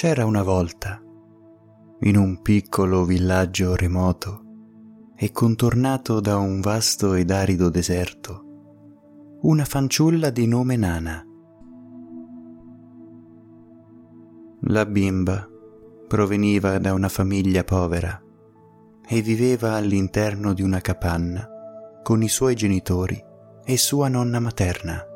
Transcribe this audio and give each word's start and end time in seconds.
C'era 0.00 0.24
una 0.24 0.44
volta, 0.44 1.02
in 2.02 2.16
un 2.16 2.40
piccolo 2.40 3.04
villaggio 3.04 3.74
remoto 3.74 4.42
e 5.16 5.32
contornato 5.32 6.20
da 6.20 6.36
un 6.36 6.60
vasto 6.60 7.14
ed 7.14 7.32
arido 7.32 7.68
deserto, 7.68 9.38
una 9.42 9.64
fanciulla 9.64 10.30
di 10.30 10.46
nome 10.46 10.76
Nana. 10.76 11.26
La 14.60 14.86
bimba 14.86 15.48
proveniva 16.06 16.78
da 16.78 16.92
una 16.92 17.08
famiglia 17.08 17.64
povera 17.64 18.22
e 19.04 19.20
viveva 19.20 19.72
all'interno 19.72 20.52
di 20.52 20.62
una 20.62 20.80
capanna 20.80 21.44
con 22.04 22.22
i 22.22 22.28
suoi 22.28 22.54
genitori 22.54 23.20
e 23.64 23.76
sua 23.76 24.06
nonna 24.06 24.38
materna. 24.38 25.07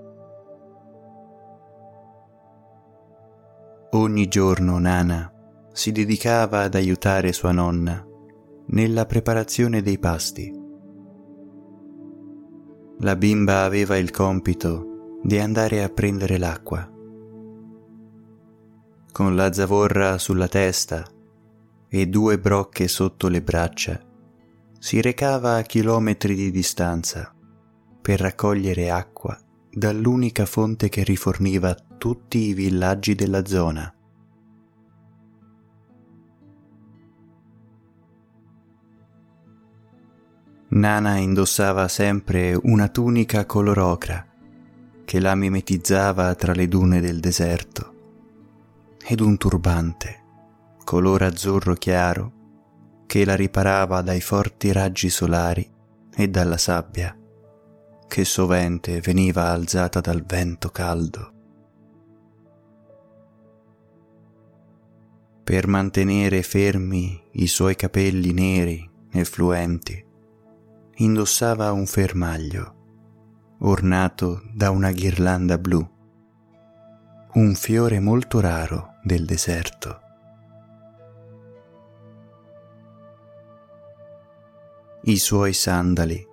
Ogni 3.94 4.26
giorno 4.26 4.78
Nana 4.78 5.30
si 5.70 5.92
dedicava 5.92 6.62
ad 6.62 6.74
aiutare 6.74 7.30
sua 7.34 7.52
nonna 7.52 8.02
nella 8.68 9.04
preparazione 9.04 9.82
dei 9.82 9.98
pasti. 9.98 10.50
La 13.00 13.16
bimba 13.16 13.64
aveva 13.64 13.98
il 13.98 14.10
compito 14.10 15.18
di 15.22 15.38
andare 15.38 15.82
a 15.82 15.90
prendere 15.90 16.38
l'acqua. 16.38 16.90
Con 19.12 19.36
la 19.36 19.52
zavorra 19.52 20.16
sulla 20.16 20.48
testa 20.48 21.06
e 21.86 22.06
due 22.06 22.38
brocche 22.38 22.88
sotto 22.88 23.28
le 23.28 23.42
braccia, 23.42 24.00
si 24.78 25.02
recava 25.02 25.56
a 25.56 25.62
chilometri 25.62 26.34
di 26.34 26.50
distanza 26.50 27.30
per 28.00 28.20
raccogliere 28.20 28.90
acqua 28.90 29.38
dall'unica 29.74 30.44
fonte 30.44 30.90
che 30.90 31.02
riforniva 31.02 31.74
tutti 31.96 32.38
i 32.48 32.52
villaggi 32.52 33.14
della 33.14 33.46
zona. 33.46 33.92
Nana 40.68 41.16
indossava 41.16 41.88
sempre 41.88 42.58
una 42.62 42.88
tunica 42.88 43.46
color 43.46 43.78
ocra 43.78 44.26
che 45.04 45.20
la 45.20 45.34
mimetizzava 45.34 46.34
tra 46.34 46.52
le 46.52 46.68
dune 46.68 47.00
del 47.00 47.20
deserto 47.20 47.94
ed 49.04 49.20
un 49.20 49.36
turbante 49.36 50.20
color 50.84 51.22
azzurro 51.22 51.74
chiaro 51.74 52.32
che 53.06 53.24
la 53.24 53.36
riparava 53.36 54.00
dai 54.00 54.20
forti 54.20 54.72
raggi 54.72 55.10
solari 55.10 55.68
e 56.14 56.28
dalla 56.28 56.56
sabbia 56.56 57.14
che 58.12 58.26
sovente 58.26 59.00
veniva 59.00 59.44
alzata 59.44 60.00
dal 60.00 60.22
vento 60.22 60.68
caldo. 60.68 61.32
Per 65.42 65.66
mantenere 65.66 66.42
fermi 66.42 67.18
i 67.32 67.46
suoi 67.46 67.74
capelli 67.74 68.34
neri 68.34 68.86
e 69.10 69.24
fluenti, 69.24 70.04
indossava 70.96 71.72
un 71.72 71.86
fermaglio 71.86 73.56
ornato 73.60 74.42
da 74.52 74.68
una 74.68 74.92
ghirlanda 74.92 75.56
blu, 75.56 75.82
un 77.32 77.54
fiore 77.54 77.98
molto 77.98 78.40
raro 78.40 78.96
del 79.02 79.24
deserto. 79.24 80.00
I 85.04 85.16
suoi 85.16 85.54
sandali 85.54 86.28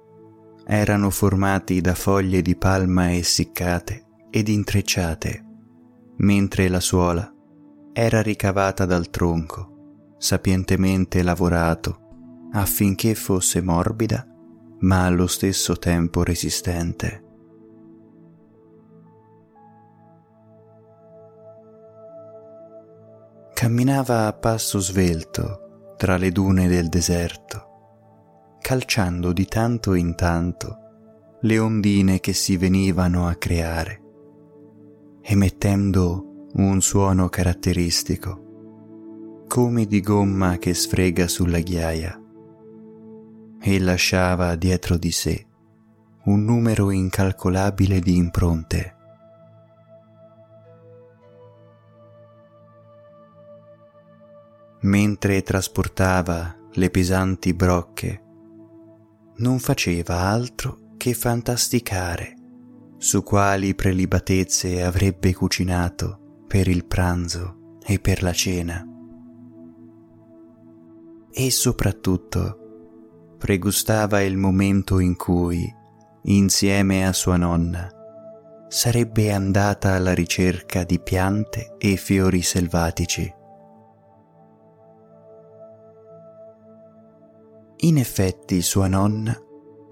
erano 0.71 1.09
formati 1.09 1.81
da 1.81 1.95
foglie 1.95 2.43
di 2.43 2.55
palma 2.55 3.15
essiccate 3.15 4.05
ed 4.30 4.49
intrecciate, 4.49 5.43
mentre 6.17 6.69
la 6.69 6.80
suola 6.80 7.33
era 7.91 8.21
ricavata 8.21 8.85
dal 8.85 9.09
tronco, 9.09 10.13
sapientemente 10.19 11.23
lavorato, 11.23 12.49
affinché 12.52 13.15
fosse 13.15 13.63
morbida 13.63 14.27
ma 14.81 15.05
allo 15.05 15.25
stesso 15.25 15.75
tempo 15.75 16.21
resistente. 16.23 17.23
Camminava 23.55 24.27
a 24.27 24.33
passo 24.33 24.77
svelto 24.77 25.95
tra 25.97 26.15
le 26.17 26.31
dune 26.31 26.67
del 26.67 26.89
deserto 26.89 27.68
calciando 28.61 29.33
di 29.33 29.45
tanto 29.45 29.93
in 29.93 30.15
tanto 30.15 30.77
le 31.42 31.58
ondine 31.58 32.20
che 32.20 32.33
si 32.33 32.58
venivano 32.58 33.27
a 33.27 33.36
creare, 33.36 34.02
emettendo 35.21 36.47
un 36.53 36.81
suono 36.81 37.30
caratteristico, 37.30 39.45
come 39.47 39.86
di 39.86 40.02
gomma 40.02 40.58
che 40.58 40.73
sfrega 40.73 41.27
sulla 41.27 41.59
ghiaia, 41.59 42.21
e 43.61 43.80
lasciava 43.80 44.55
dietro 44.55 44.97
di 44.97 45.11
sé 45.11 45.45
un 46.26 46.43
numero 46.43 46.91
incalcolabile 46.91 47.99
di 47.99 48.15
impronte. 48.15 48.95
Mentre 54.81 55.41
trasportava 55.41 56.55
le 56.73 56.89
pesanti 56.89 57.53
brocche 57.53 58.27
non 59.39 59.60
faceva 59.60 60.20
altro 60.20 60.95
che 60.98 61.14
fantasticare 61.14 62.36
su 62.98 63.23
quali 63.23 63.73
prelibatezze 63.76 64.83
avrebbe 64.83 65.33
cucinato 65.33 66.44
per 66.45 66.67
il 66.67 66.86
pranzo 66.86 67.77
e 67.86 68.00
per 68.00 68.22
la 68.22 68.33
cena. 68.33 68.86
E 71.32 71.52
soprattutto 71.52 73.36
pregustava 73.38 74.22
il 74.22 74.36
momento 74.36 75.00
in 75.00 75.16
cui, 75.16 75.73
insieme 76.23 77.08
a 77.08 77.14
sua 77.14 77.38
nonna, 77.38 77.89
sarebbe 78.67 79.32
andata 79.32 79.94
alla 79.94 80.14
ricerca 80.14 80.83
di 80.83 81.00
piante 81.00 81.76
e 81.77 81.95
fiori 81.95 82.42
selvatici 82.42 83.38
In 87.81 87.97
effetti 87.97 88.61
sua 88.61 88.89
nonna 88.89 89.41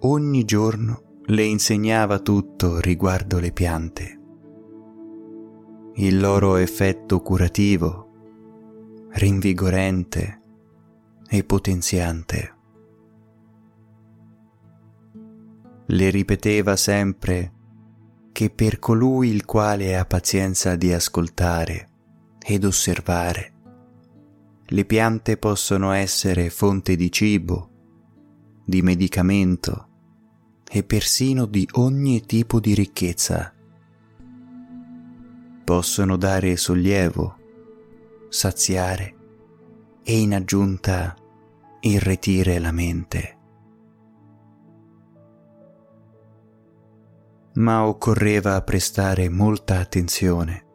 ogni 0.01 0.43
giorno 0.43 1.21
le 1.27 1.43
insegnava 1.43 2.19
tutto 2.19 2.81
riguardo 2.81 3.39
le 3.39 3.53
piante, 3.53 4.19
il 5.93 6.19
loro 6.19 6.57
effetto 6.57 7.21
curativo, 7.21 8.09
rinvigorente 9.11 10.41
e 11.29 11.43
potenziante. 11.45 12.55
Le 15.85 16.09
ripeteva 16.09 16.75
sempre 16.75 17.53
che 18.33 18.49
per 18.49 18.79
colui 18.79 19.29
il 19.29 19.45
quale 19.45 19.97
ha 19.97 20.03
pazienza 20.03 20.75
di 20.75 20.91
ascoltare 20.91 21.89
ed 22.45 22.65
osservare, 22.65 23.53
le 24.65 24.83
piante 24.83 25.37
possono 25.37 25.93
essere 25.93 26.49
fonte 26.49 26.97
di 26.97 27.09
cibo, 27.09 27.75
di 28.67 28.81
medicamento 28.81 29.87
e 30.69 30.83
persino 30.83 31.45
di 31.45 31.65
ogni 31.75 32.25
tipo 32.25 32.59
di 32.59 32.73
ricchezza. 32.73 33.53
Possono 35.63 36.17
dare 36.17 36.57
sollievo, 36.57 37.37
saziare 38.27 39.15
e 40.03 40.19
in 40.19 40.33
aggiunta 40.33 41.15
irretire 41.79 42.59
la 42.59 42.73
mente. 42.73 43.37
Ma 47.53 47.87
occorreva 47.87 48.61
prestare 48.63 49.29
molta 49.29 49.79
attenzione, 49.79 50.65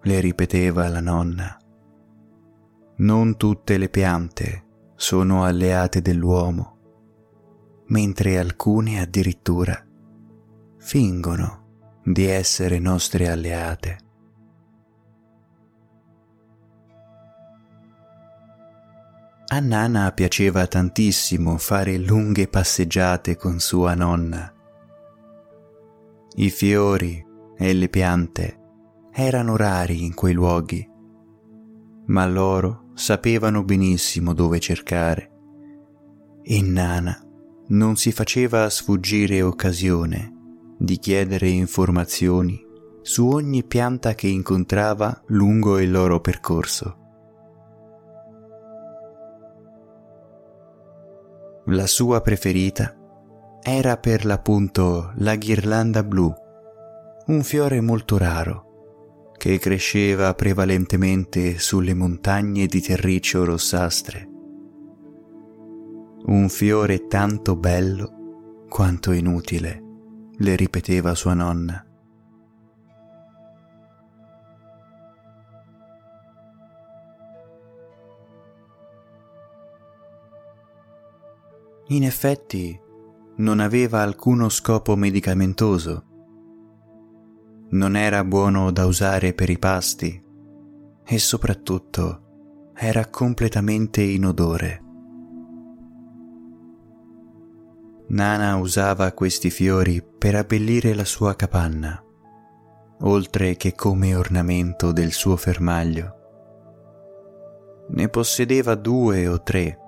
le 0.00 0.20
ripeteva 0.20 0.88
la 0.88 1.00
nonna. 1.00 1.58
Non 2.96 3.36
tutte 3.36 3.76
le 3.76 3.90
piante 3.90 4.64
sono 4.96 5.44
alleate 5.44 6.00
dell'uomo 6.00 6.76
mentre 7.88 8.38
alcune 8.38 9.00
addirittura 9.00 9.84
fingono 10.78 12.00
di 12.02 12.24
essere 12.24 12.78
nostre 12.78 13.28
alleate. 13.28 13.98
A 19.50 19.60
Nana 19.60 20.12
piaceva 20.12 20.66
tantissimo 20.66 21.56
fare 21.56 21.96
lunghe 21.96 22.48
passeggiate 22.48 23.36
con 23.36 23.58
sua 23.60 23.94
nonna. 23.94 24.52
I 26.36 26.50
fiori 26.50 27.24
e 27.56 27.72
le 27.72 27.88
piante 27.88 28.58
erano 29.10 29.56
rari 29.56 30.04
in 30.04 30.14
quei 30.14 30.34
luoghi, 30.34 30.86
ma 32.06 32.26
loro 32.26 32.90
sapevano 32.94 33.64
benissimo 33.64 34.34
dove 34.34 34.60
cercare 34.60 35.32
e 36.42 36.62
Nana 36.62 37.27
non 37.68 37.96
si 37.96 38.12
faceva 38.12 38.68
sfuggire 38.70 39.42
occasione 39.42 40.32
di 40.78 40.98
chiedere 40.98 41.48
informazioni 41.48 42.64
su 43.02 43.28
ogni 43.28 43.64
pianta 43.64 44.14
che 44.14 44.28
incontrava 44.28 45.22
lungo 45.26 45.78
il 45.78 45.90
loro 45.90 46.20
percorso. 46.20 46.96
La 51.66 51.86
sua 51.86 52.22
preferita 52.22 52.94
era 53.62 53.98
per 53.98 54.24
l'appunto 54.24 55.12
la 55.16 55.36
ghirlanda 55.36 56.02
blu, 56.02 56.32
un 57.26 57.42
fiore 57.42 57.80
molto 57.82 58.16
raro 58.16 59.32
che 59.36 59.58
cresceva 59.58 60.32
prevalentemente 60.34 61.58
sulle 61.58 61.94
montagne 61.94 62.66
di 62.66 62.80
terriccio 62.80 63.44
rossastre 63.44 64.36
un 66.26 66.48
fiore 66.48 67.06
tanto 67.06 67.56
bello 67.56 68.66
quanto 68.68 69.12
inutile, 69.12 69.82
le 70.36 70.56
ripeteva 70.56 71.14
sua 71.14 71.34
nonna. 71.34 71.82
In 81.90 82.04
effetti 82.04 82.78
non 83.36 83.60
aveva 83.60 84.02
alcuno 84.02 84.50
scopo 84.50 84.94
medicamentoso. 84.96 86.04
Non 87.70 87.96
era 87.96 88.24
buono 88.24 88.70
da 88.70 88.84
usare 88.84 89.32
per 89.32 89.48
i 89.48 89.58
pasti 89.58 90.22
e 91.04 91.18
soprattutto 91.18 92.72
era 92.74 93.06
completamente 93.06 94.02
inodore. 94.02 94.87
Nana 98.10 98.56
usava 98.56 99.12
questi 99.12 99.50
fiori 99.50 100.02
per 100.02 100.34
abbellire 100.34 100.94
la 100.94 101.04
sua 101.04 101.36
capanna, 101.36 102.02
oltre 103.00 103.56
che 103.56 103.74
come 103.74 104.14
ornamento 104.14 104.92
del 104.92 105.12
suo 105.12 105.36
fermaglio. 105.36 106.14
Ne 107.90 108.08
possedeva 108.08 108.74
due 108.74 109.28
o 109.28 109.42
tre 109.42 109.78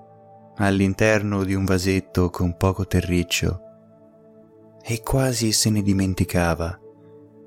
all'interno 0.56 1.44
di 1.44 1.54
un 1.54 1.64
vasetto 1.64 2.28
con 2.28 2.58
poco 2.58 2.86
terriccio 2.86 3.60
e 4.82 5.02
quasi 5.02 5.52
se 5.52 5.70
ne 5.70 5.80
dimenticava, 5.80 6.78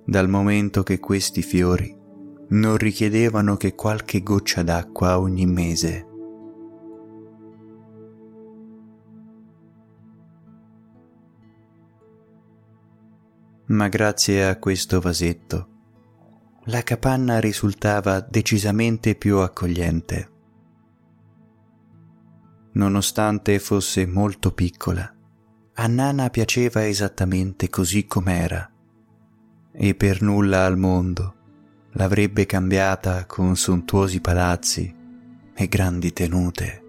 dal 0.06 0.28
momento 0.28 0.81
che 0.81 1.00
questi 1.00 1.44
fiori 1.44 1.96
non 2.50 2.78
richiedevano 2.78 3.58
che 3.58 3.76
qualche 3.76 4.24
goccia 4.24 4.64
d'acqua 4.64 5.19
ogni 5.19 5.46
mese. 5.46 6.08
Ma 13.65 13.88
grazie 13.88 14.45
a 14.45 14.57
questo 14.57 15.00
vasetto, 15.00 15.68
la 16.65 16.81
capanna 16.83 17.39
risultava 17.39 18.19
decisamente 18.19 19.15
più 19.15 19.38
accogliente 19.38 20.31
nonostante 22.74 23.60
fosse 23.60 24.06
molto 24.06 24.51
piccola. 24.51 25.12
A 25.75 25.88
Nana 25.88 26.30
piaceva 26.30 26.86
esattamente 26.86 27.69
così 27.69 28.06
com'era 28.06 28.69
e 29.71 29.95
per 29.95 30.21
nulla 30.21 30.66
al 30.66 30.77
mondo 30.77 31.36
l'avrebbe 31.94 32.45
cambiata 32.45 33.25
con 33.25 33.56
sontuosi 33.56 34.21
palazzi 34.21 34.95
e 35.56 35.68
grandi 35.68 36.13
tenute. 36.13 36.82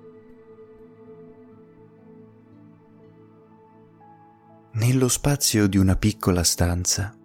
Nello 4.76 5.06
spazio 5.06 5.68
di 5.68 5.76
una 5.76 5.94
piccola 5.94 6.42
stanza 6.42 7.16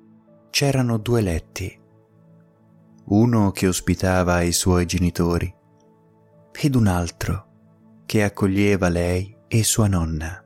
c'erano 0.52 0.98
due 0.98 1.22
letti, 1.22 1.80
uno 3.06 3.50
che 3.50 3.68
ospitava 3.68 4.42
i 4.42 4.52
suoi 4.52 4.86
genitori 4.86 5.52
ed 6.52 6.76
un 6.76 6.86
altro 6.86 7.48
che 8.06 8.24
accoglieva 8.24 8.88
lei 8.90 9.36
e 9.48 9.64
sua 9.64 9.88
nonna. 9.88 10.46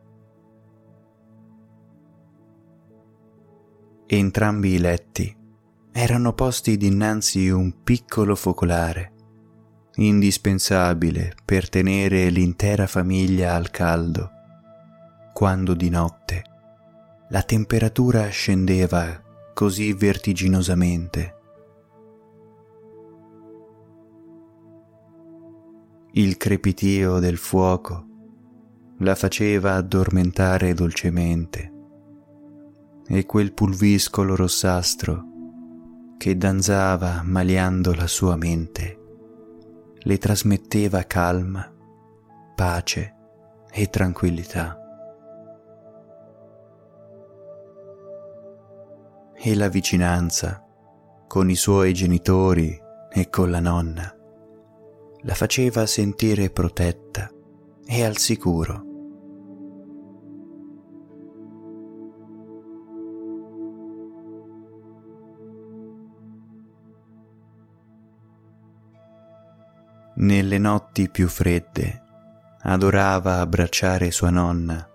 Entrambi 4.05 4.69
i 4.69 4.79
letti 4.79 5.37
erano 5.91 6.31
posti 6.31 6.77
dinanzi 6.77 7.49
un 7.49 7.83
piccolo 7.83 8.33
focolare, 8.33 9.11
indispensabile 9.95 11.35
per 11.43 11.67
tenere 11.67 12.29
l'intera 12.29 12.87
famiglia 12.87 13.55
al 13.55 13.69
caldo, 13.71 14.29
quando 15.33 15.73
di 15.73 15.89
notte 15.89 16.51
la 17.33 17.41
temperatura 17.41 18.27
scendeva 18.27 19.51
così 19.55 19.91
vertiginosamente 19.93 21.37
Il 26.11 26.37
crepitio 26.37 27.17
del 27.17 27.37
fuoco 27.37 28.05
la 28.99 29.15
faceva 29.15 29.73
addormentare 29.73 30.75
dolcemente 30.75 31.71
e 33.07 33.25
quel 33.25 33.51
pulviscolo 33.53 34.35
rossastro 34.35 35.23
che 36.19 36.37
danzava 36.37 37.23
maliando 37.23 37.95
la 37.95 38.05
sua 38.05 38.35
mente 38.35 38.99
le 39.97 40.17
trasmetteva 40.19 41.01
calma, 41.07 41.67
pace 42.55 43.15
e 43.71 43.89
tranquillità. 43.89 44.82
E 49.45 49.55
la 49.55 49.67
vicinanza 49.67 50.65
con 51.27 51.49
i 51.49 51.55
suoi 51.55 51.93
genitori 51.93 52.79
e 53.11 53.29
con 53.29 53.51
la 53.51 53.59
nonna 53.59 54.15
la 55.23 55.33
faceva 55.33 55.85
sentire 55.85 56.49
protetta 56.49 57.29
e 57.85 58.05
al 58.05 58.15
sicuro. 58.15 58.85
Nelle 70.15 70.57
notti 70.57 71.09
più 71.09 71.27
fredde 71.27 72.01
adorava 72.61 73.41
abbracciare 73.41 74.09
sua 74.09 74.29
nonna, 74.29 74.89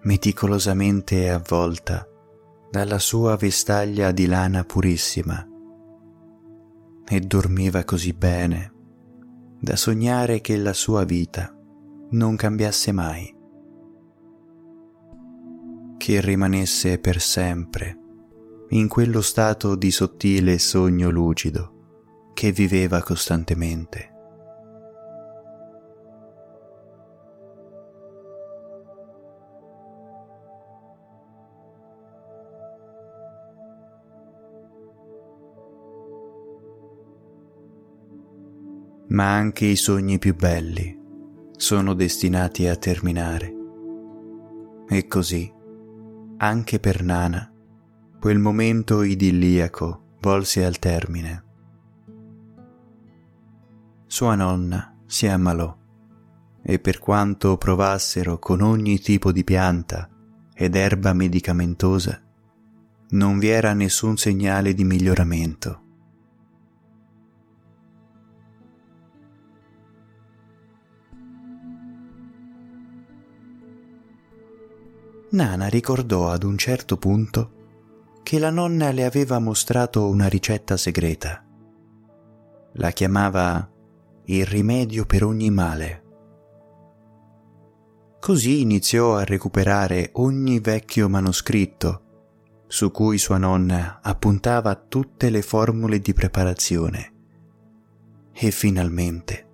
meticolosamente 0.00 1.30
avvolta 1.30 2.04
dalla 2.70 2.98
sua 2.98 3.36
vestaglia 3.36 4.12
di 4.12 4.26
lana 4.26 4.64
purissima, 4.64 5.44
e 7.06 7.20
dormiva 7.20 7.82
così 7.84 8.12
bene 8.12 8.72
da 9.60 9.74
sognare 9.76 10.40
che 10.40 10.56
la 10.56 10.72
sua 10.72 11.04
vita 11.04 11.54
non 12.10 12.36
cambiasse 12.36 12.92
mai, 12.92 13.34
che 15.98 16.20
rimanesse 16.20 16.98
per 16.98 17.20
sempre 17.20 17.98
in 18.70 18.88
quello 18.88 19.20
stato 19.20 19.74
di 19.74 19.90
sottile 19.90 20.58
sogno 20.58 21.10
lucido 21.10 22.30
che 22.32 22.52
viveva 22.52 23.02
costantemente. 23.02 24.09
Ma 39.10 39.34
anche 39.34 39.66
i 39.66 39.76
sogni 39.76 40.18
più 40.18 40.34
belli 40.34 40.98
sono 41.56 41.94
destinati 41.94 42.66
a 42.66 42.76
terminare. 42.76 43.54
E 44.88 45.06
così, 45.06 45.52
anche 46.38 46.80
per 46.80 47.02
Nana, 47.02 47.52
quel 48.18 48.38
momento 48.38 49.02
idilliaco 49.02 50.16
volse 50.20 50.64
al 50.64 50.78
termine. 50.78 51.44
Sua 54.06 54.34
nonna 54.34 54.96
si 55.06 55.26
ammalò 55.26 55.76
e 56.62 56.78
per 56.78 56.98
quanto 56.98 57.56
provassero 57.56 58.38
con 58.38 58.60
ogni 58.60 58.98
tipo 59.00 59.32
di 59.32 59.44
pianta 59.44 60.08
ed 60.54 60.74
erba 60.74 61.12
medicamentosa, 61.12 62.20
non 63.10 63.38
vi 63.38 63.48
era 63.48 63.72
nessun 63.72 64.16
segnale 64.16 64.74
di 64.74 64.84
miglioramento. 64.84 65.88
Nana 75.30 75.68
ricordò 75.68 76.30
ad 76.30 76.42
un 76.42 76.58
certo 76.58 76.96
punto 76.96 77.58
che 78.24 78.40
la 78.40 78.50
nonna 78.50 78.90
le 78.90 79.04
aveva 79.04 79.38
mostrato 79.38 80.08
una 80.08 80.26
ricetta 80.26 80.76
segreta. 80.76 81.44
La 82.74 82.90
chiamava 82.90 83.70
il 84.24 84.44
rimedio 84.44 85.06
per 85.06 85.22
ogni 85.22 85.50
male. 85.50 86.04
Così 88.18 88.60
iniziò 88.60 89.16
a 89.16 89.24
recuperare 89.24 90.10
ogni 90.14 90.58
vecchio 90.58 91.08
manoscritto 91.08 92.02
su 92.66 92.90
cui 92.90 93.16
sua 93.16 93.38
nonna 93.38 94.00
appuntava 94.02 94.74
tutte 94.74 95.30
le 95.30 95.42
formule 95.42 96.00
di 96.00 96.12
preparazione 96.12 97.12
e 98.32 98.50
finalmente 98.50 99.48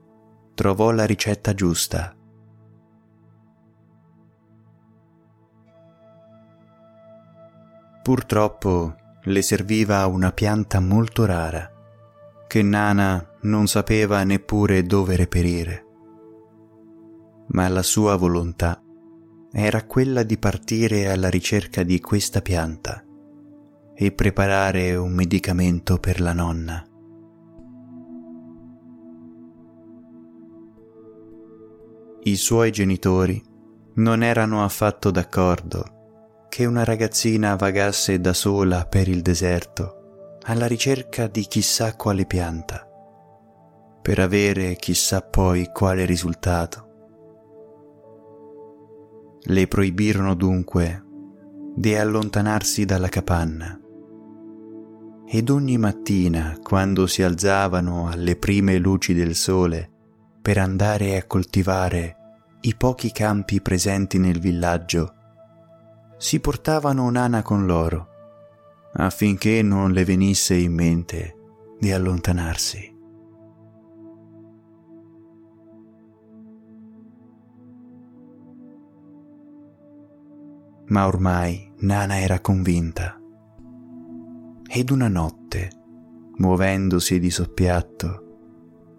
trovò 0.54 0.90
la 0.90 1.04
ricetta 1.04 1.52
giusta 1.54 2.15
purtroppo 8.06 8.94
le 9.24 9.42
serviva 9.42 10.06
una 10.06 10.30
pianta 10.30 10.78
molto 10.78 11.24
rara 11.24 11.68
che 12.46 12.62
Nana 12.62 13.38
non 13.40 13.66
sapeva 13.66 14.22
neppure 14.22 14.84
dove 14.84 15.16
reperire. 15.16 15.84
Ma 17.48 17.66
la 17.66 17.82
sua 17.82 18.14
volontà 18.14 18.80
era 19.50 19.84
quella 19.86 20.22
di 20.22 20.38
partire 20.38 21.10
alla 21.10 21.28
ricerca 21.28 21.82
di 21.82 21.98
questa 21.98 22.42
pianta 22.42 23.04
e 23.92 24.12
preparare 24.12 24.94
un 24.94 25.12
medicamento 25.12 25.98
per 25.98 26.20
la 26.20 26.32
nonna. 26.32 26.86
I 32.22 32.36
suoi 32.36 32.70
genitori 32.70 33.42
non 33.94 34.22
erano 34.22 34.62
affatto 34.62 35.10
d'accordo 35.10 35.94
che 36.56 36.64
una 36.64 36.84
ragazzina 36.84 37.54
vagasse 37.54 38.18
da 38.18 38.32
sola 38.32 38.86
per 38.86 39.08
il 39.08 39.20
deserto 39.20 40.38
alla 40.44 40.66
ricerca 40.66 41.26
di 41.26 41.42
chissà 41.42 41.94
quale 41.96 42.24
pianta, 42.24 42.88
per 44.00 44.20
avere 44.20 44.76
chissà 44.76 45.20
poi 45.20 45.68
quale 45.70 46.06
risultato. 46.06 46.88
Le 49.42 49.68
proibirono 49.68 50.32
dunque 50.32 51.04
di 51.74 51.94
allontanarsi 51.94 52.86
dalla 52.86 53.10
capanna 53.10 53.78
ed 55.28 55.50
ogni 55.50 55.76
mattina, 55.76 56.58
quando 56.62 57.06
si 57.06 57.22
alzavano 57.22 58.08
alle 58.08 58.34
prime 58.34 58.78
luci 58.78 59.12
del 59.12 59.34
sole 59.34 59.90
per 60.40 60.56
andare 60.56 61.18
a 61.18 61.26
coltivare 61.26 62.16
i 62.62 62.74
pochi 62.76 63.12
campi 63.12 63.60
presenti 63.60 64.18
nel 64.18 64.38
villaggio, 64.38 65.15
si 66.18 66.40
portavano 66.40 67.10
Nana 67.10 67.42
con 67.42 67.66
loro, 67.66 68.08
affinché 68.94 69.62
non 69.62 69.92
le 69.92 70.04
venisse 70.04 70.54
in 70.54 70.72
mente 70.72 71.36
di 71.78 71.92
allontanarsi. 71.92 72.94
Ma 80.88 81.06
ormai 81.06 81.72
Nana 81.78 82.20
era 82.20 82.40
convinta. 82.40 83.20
Ed 84.68 84.90
una 84.90 85.08
notte, 85.08 85.70
muovendosi 86.36 87.18
di 87.18 87.30
soppiatto 87.30 88.22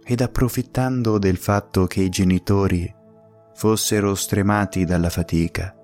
ed 0.03 0.21
approfittando 0.21 1.17
del 1.17 1.37
fatto 1.37 1.85
che 1.85 2.01
i 2.01 2.09
genitori 2.09 2.93
fossero 3.53 4.15
stremati 4.15 4.85
dalla 4.85 5.09
fatica, 5.09 5.76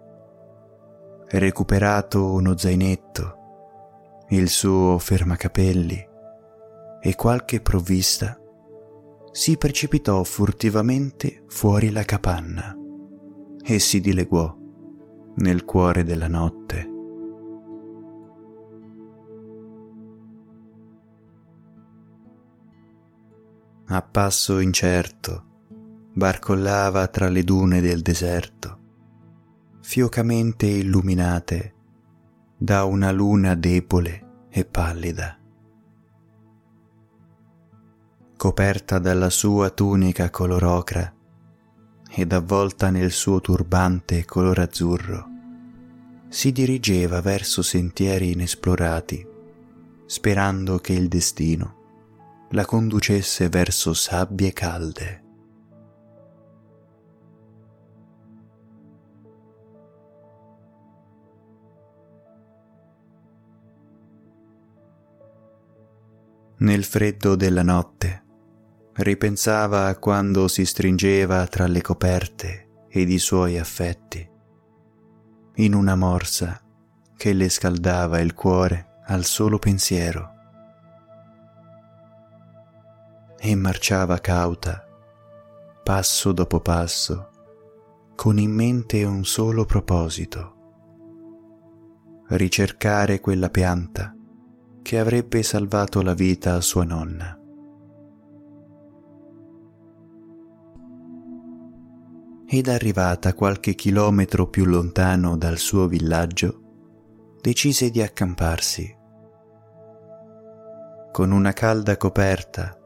recuperato 1.39 2.31
uno 2.31 2.55
zainetto, 2.55 3.37
il 4.29 4.49
suo 4.49 4.99
fermacapelli 4.99 6.07
e 7.01 7.15
qualche 7.15 7.59
provvista, 7.59 8.39
si 9.31 9.57
precipitò 9.57 10.23
furtivamente 10.23 11.43
fuori 11.47 11.89
la 11.89 12.03
capanna 12.03 12.77
e 13.63 13.79
si 13.79 13.99
dileguò 13.99 14.55
nel 15.37 15.65
cuore 15.65 16.03
della 16.03 16.27
notte. 16.27 16.91
A 23.87 24.01
passo 24.03 24.59
incerto 24.59 25.45
barcollava 26.13 27.07
tra 27.07 27.27
le 27.27 27.43
dune 27.43 27.81
del 27.81 28.01
deserto 28.01 28.81
fiocamente 29.83 30.65
illuminate 30.65 31.73
da 32.57 32.85
una 32.85 33.11
luna 33.11 33.53
debole 33.53 34.45
e 34.49 34.63
pallida. 34.63 35.37
Coperta 38.37 38.97
dalla 38.97 39.29
sua 39.29 39.69
tunica 39.71 40.29
color 40.29 40.63
ocra 40.63 41.13
ed 42.09 42.31
avvolta 42.31 42.89
nel 42.91 43.11
suo 43.11 43.41
turbante 43.41 44.23
color 44.23 44.59
azzurro, 44.59 45.27
si 46.29 46.53
dirigeva 46.53 47.19
verso 47.19 47.61
sentieri 47.61 48.31
inesplorati, 48.31 49.27
sperando 50.05 50.79
che 50.79 50.93
il 50.93 51.09
destino 51.09 52.47
la 52.51 52.65
conducesse 52.65 53.49
verso 53.49 53.93
sabbie 53.93 54.53
calde. 54.53 55.22
Nel 66.63 66.85
freddo 66.85 67.35
della 67.35 67.61
notte. 67.61 68.23
Ripensava 68.93 69.87
a 69.87 69.97
quando 69.97 70.47
si 70.47 70.65
stringeva 70.65 71.45
tra 71.47 71.67
le 71.67 71.81
coperte 71.81 72.85
ed 72.87 73.09
i 73.09 73.19
suoi 73.19 73.57
affetti, 73.57 74.29
in 75.55 75.73
una 75.73 75.95
morsa 75.95 76.61
che 77.15 77.33
le 77.33 77.49
scaldava 77.49 78.19
il 78.19 78.33
cuore 78.33 79.01
al 79.07 79.25
solo 79.25 79.59
pensiero. 79.59 80.31
E 83.37 83.55
marciava 83.55 84.19
cauta, 84.19 84.85
passo 85.83 86.31
dopo 86.31 86.61
passo, 86.61 87.29
con 88.15 88.37
in 88.37 88.51
mente 88.51 89.03
un 89.03 89.25
solo 89.25 89.65
proposito, 89.65 90.55
ricercare 92.29 93.19
quella 93.19 93.49
pianta 93.49 94.15
che 94.83 94.99
avrebbe 94.99 95.41
salvato 95.41 96.01
la 96.03 96.13
vita 96.13 96.53
a 96.55 96.61
sua 96.61 96.83
nonna. 96.83 97.39
Ed 102.45 102.67
arrivata 102.67 103.33
qualche 103.33 103.73
chilometro 103.73 104.47
più 104.49 104.65
lontano 104.65 105.37
dal 105.37 105.57
suo 105.57 105.87
villaggio, 105.87 107.37
decise 107.41 107.89
di 107.89 108.01
accamparsi. 108.01 108.95
Con 111.11 111.31
una 111.31 111.53
calda 111.53 111.97
coperta, 111.97 112.77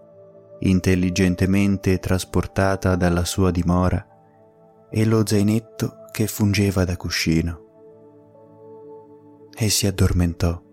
intelligentemente 0.59 1.97
trasportata 1.97 2.95
dalla 2.95 3.25
sua 3.25 3.51
dimora, 3.51 4.07
e 4.89 5.03
lo 5.03 5.25
zainetto 5.25 6.05
che 6.11 6.27
fungeva 6.27 6.85
da 6.85 6.95
cuscino. 6.95 7.65
E 9.53 9.69
si 9.69 9.87
addormentò 9.87 10.65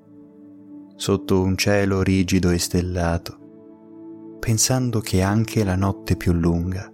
sotto 0.96 1.42
un 1.42 1.56
cielo 1.56 2.02
rigido 2.02 2.50
e 2.50 2.58
stellato, 2.58 4.36
pensando 4.38 5.00
che 5.00 5.22
anche 5.22 5.64
la 5.64 5.76
notte 5.76 6.16
più 6.16 6.32
lunga, 6.32 6.90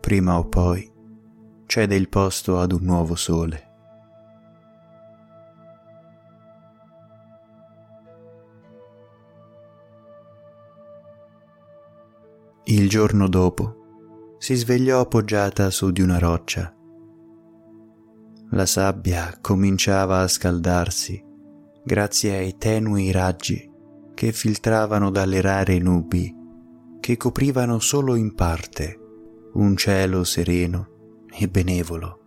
prima 0.00 0.38
o 0.38 0.48
poi, 0.48 0.90
cede 1.66 1.94
il 1.94 2.08
posto 2.08 2.58
ad 2.58 2.72
un 2.72 2.82
nuovo 2.82 3.14
sole. 3.14 3.68
Il 12.64 12.88
giorno 12.88 13.28
dopo 13.28 14.36
si 14.38 14.54
svegliò 14.54 15.00
appoggiata 15.00 15.70
su 15.70 15.90
di 15.90 16.02
una 16.02 16.18
roccia. 16.18 16.72
La 18.50 18.66
sabbia 18.66 19.36
cominciava 19.40 20.20
a 20.20 20.28
scaldarsi 20.28 21.28
grazie 21.82 22.36
ai 22.36 22.56
tenui 22.58 23.10
raggi 23.10 23.68
che 24.14 24.32
filtravano 24.32 25.10
dalle 25.10 25.40
rare 25.40 25.78
nubi 25.78 26.36
che 27.00 27.16
coprivano 27.16 27.78
solo 27.78 28.14
in 28.14 28.34
parte 28.34 28.98
un 29.54 29.76
cielo 29.76 30.22
sereno 30.24 31.24
e 31.32 31.48
benevolo. 31.48 32.18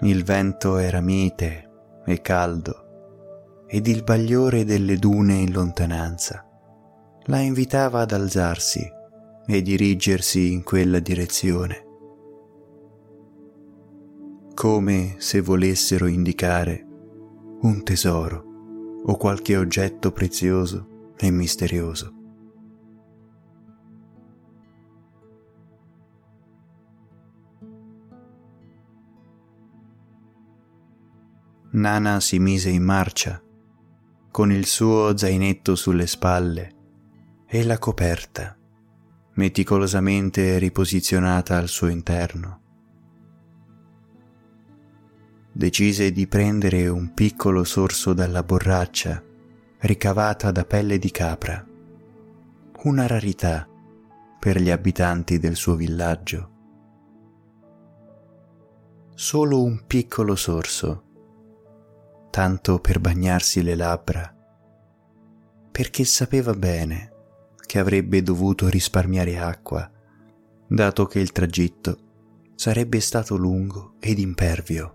Il 0.00 0.24
vento 0.24 0.76
era 0.78 1.00
mite 1.00 1.70
e 2.06 2.20
caldo 2.20 3.64
ed 3.66 3.86
il 3.86 4.04
bagliore 4.04 4.64
delle 4.64 4.96
dune 4.96 5.34
in 5.34 5.52
lontananza 5.52 6.46
la 7.26 7.38
invitava 7.38 8.00
ad 8.02 8.12
alzarsi 8.12 8.86
e 9.46 9.62
dirigersi 9.62 10.52
in 10.52 10.62
quella 10.62 10.98
direzione 10.98 11.83
come 14.54 15.16
se 15.18 15.40
volessero 15.40 16.06
indicare 16.06 16.86
un 17.60 17.82
tesoro 17.82 19.02
o 19.04 19.16
qualche 19.16 19.56
oggetto 19.56 20.12
prezioso 20.12 21.12
e 21.18 21.30
misterioso. 21.30 22.12
Nana 31.72 32.20
si 32.20 32.38
mise 32.38 32.70
in 32.70 32.84
marcia 32.84 33.42
con 34.30 34.52
il 34.52 34.64
suo 34.66 35.16
zainetto 35.16 35.74
sulle 35.74 36.06
spalle 36.06 36.72
e 37.46 37.64
la 37.64 37.78
coperta 37.78 38.56
meticolosamente 39.34 40.58
riposizionata 40.58 41.56
al 41.56 41.68
suo 41.68 41.88
interno. 41.88 42.63
Decise 45.56 46.10
di 46.10 46.26
prendere 46.26 46.88
un 46.88 47.14
piccolo 47.14 47.62
sorso 47.62 48.12
dalla 48.12 48.42
borraccia 48.42 49.22
ricavata 49.78 50.50
da 50.50 50.64
pelle 50.64 50.98
di 50.98 51.12
capra, 51.12 51.64
una 52.82 53.06
rarità 53.06 53.68
per 54.40 54.60
gli 54.60 54.70
abitanti 54.70 55.38
del 55.38 55.54
suo 55.54 55.76
villaggio. 55.76 56.50
Solo 59.14 59.62
un 59.62 59.84
piccolo 59.86 60.34
sorso, 60.34 61.02
tanto 62.30 62.80
per 62.80 62.98
bagnarsi 62.98 63.62
le 63.62 63.76
labbra, 63.76 64.36
perché 65.70 66.04
sapeva 66.04 66.52
bene 66.54 67.12
che 67.64 67.78
avrebbe 67.78 68.24
dovuto 68.24 68.68
risparmiare 68.68 69.38
acqua, 69.38 69.88
dato 70.66 71.06
che 71.06 71.20
il 71.20 71.30
tragitto 71.30 71.98
sarebbe 72.56 72.98
stato 72.98 73.36
lungo 73.36 73.94
ed 74.00 74.18
impervio. 74.18 74.93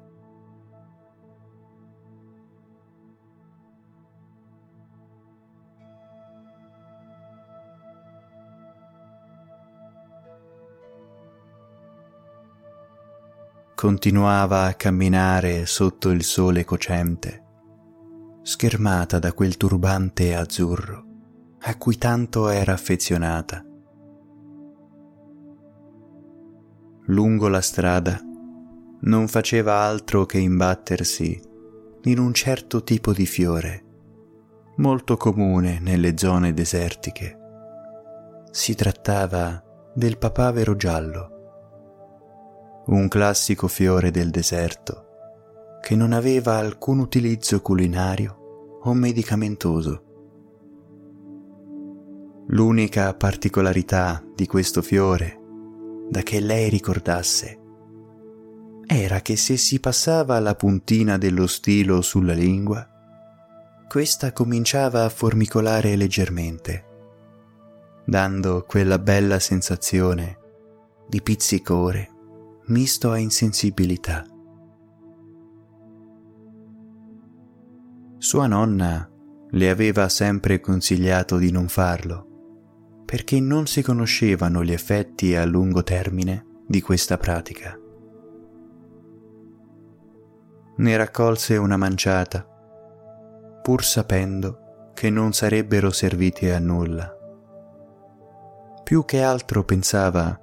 Continuava 13.79 14.65
a 14.65 14.74
camminare 14.74 15.65
sotto 15.65 16.09
il 16.09 16.24
sole 16.24 16.65
cocente, 16.65 17.45
schermata 18.41 19.19
da 19.19 19.31
quel 19.31 19.55
turbante 19.55 20.36
azzurro 20.36 21.05
a 21.59 21.77
cui 21.77 21.98
tanto 21.98 22.50
era 22.50 22.74
affezionata. 22.74 23.63
Lungo 27.05 27.48
la 27.48 27.62
strada 27.62 28.19
non 29.03 29.29
faceva 29.29 29.75
altro 29.75 30.25
che 30.25 30.39
imbattersi 30.39 31.41
in 32.03 32.19
un 32.19 32.33
certo 32.33 32.83
tipo 32.83 33.13
di 33.13 33.25
fiore, 33.25 33.86
molto 34.75 35.15
comune 35.15 35.79
nelle 35.79 36.17
zone 36.17 36.53
desertiche. 36.53 37.39
Si 38.51 38.75
trattava 38.75 39.63
del 39.95 40.17
papavero 40.17 40.75
giallo, 40.75 41.38
un 42.91 43.08
classico 43.08 43.67
fiore 43.67 44.10
del 44.10 44.31
deserto 44.31 45.05
che 45.79 45.96
non 45.96 46.12
aveva 46.12 46.55
alcun 46.55 46.98
utilizzo 46.98 47.62
culinario 47.62 48.79
o 48.81 48.93
medicamentoso. 48.93 50.03
L'unica 52.48 53.13
particolarità 53.13 54.24
di 54.34 54.48
questo 54.48 54.81
fiore, 54.81 55.39
da 56.10 56.24
che 56.24 56.39
lei 56.39 56.67
ricordasse, 56.69 57.60
era 58.88 59.22
che 59.22 59.36
se 59.36 59.55
si 59.55 59.79
passava 59.79 60.39
la 60.39 60.55
puntina 60.55 61.19
dello 61.19 61.46
stilo 61.46 62.01
sulla 62.01 62.34
lingua, 62.34 62.88
questa 63.88 64.34
cominciava 64.34 65.03
a 65.03 65.10
formicolare 65.10 65.96
leggermente, 65.96 66.86
dando 68.03 68.65
quella 68.67 68.98
bella 68.98 69.38
sensazione 69.38 70.38
di 71.08 71.22
pizzicore 71.22 72.17
misto 72.69 73.11
a 73.11 73.17
insensibilità. 73.17 74.23
Sua 78.19 78.45
nonna 78.45 79.10
le 79.51 79.69
aveva 79.69 80.08
sempre 80.08 80.60
consigliato 80.60 81.38
di 81.38 81.51
non 81.51 81.67
farlo 81.67 82.27
perché 83.05 83.39
non 83.39 83.65
si 83.65 83.82
conoscevano 83.82 84.63
gli 84.63 84.71
effetti 84.71 85.36
a 85.36 85.45
lungo 85.45 85.82
termine 85.82 86.45
di 86.67 86.79
questa 86.79 87.17
pratica. 87.17 87.75
Ne 90.75 90.97
raccolse 90.97 91.58
una 91.58 91.75
manciata, 91.75 92.47
pur 93.63 93.84
sapendo 93.84 94.91
che 94.93 95.10
non 95.10 95.34
sarebbero 95.34 95.89
serviti 95.89 96.47
a 96.51 96.60
nulla. 96.60 97.12
Più 98.84 99.03
che 99.05 99.23
altro 99.23 99.63
pensava 99.63 100.39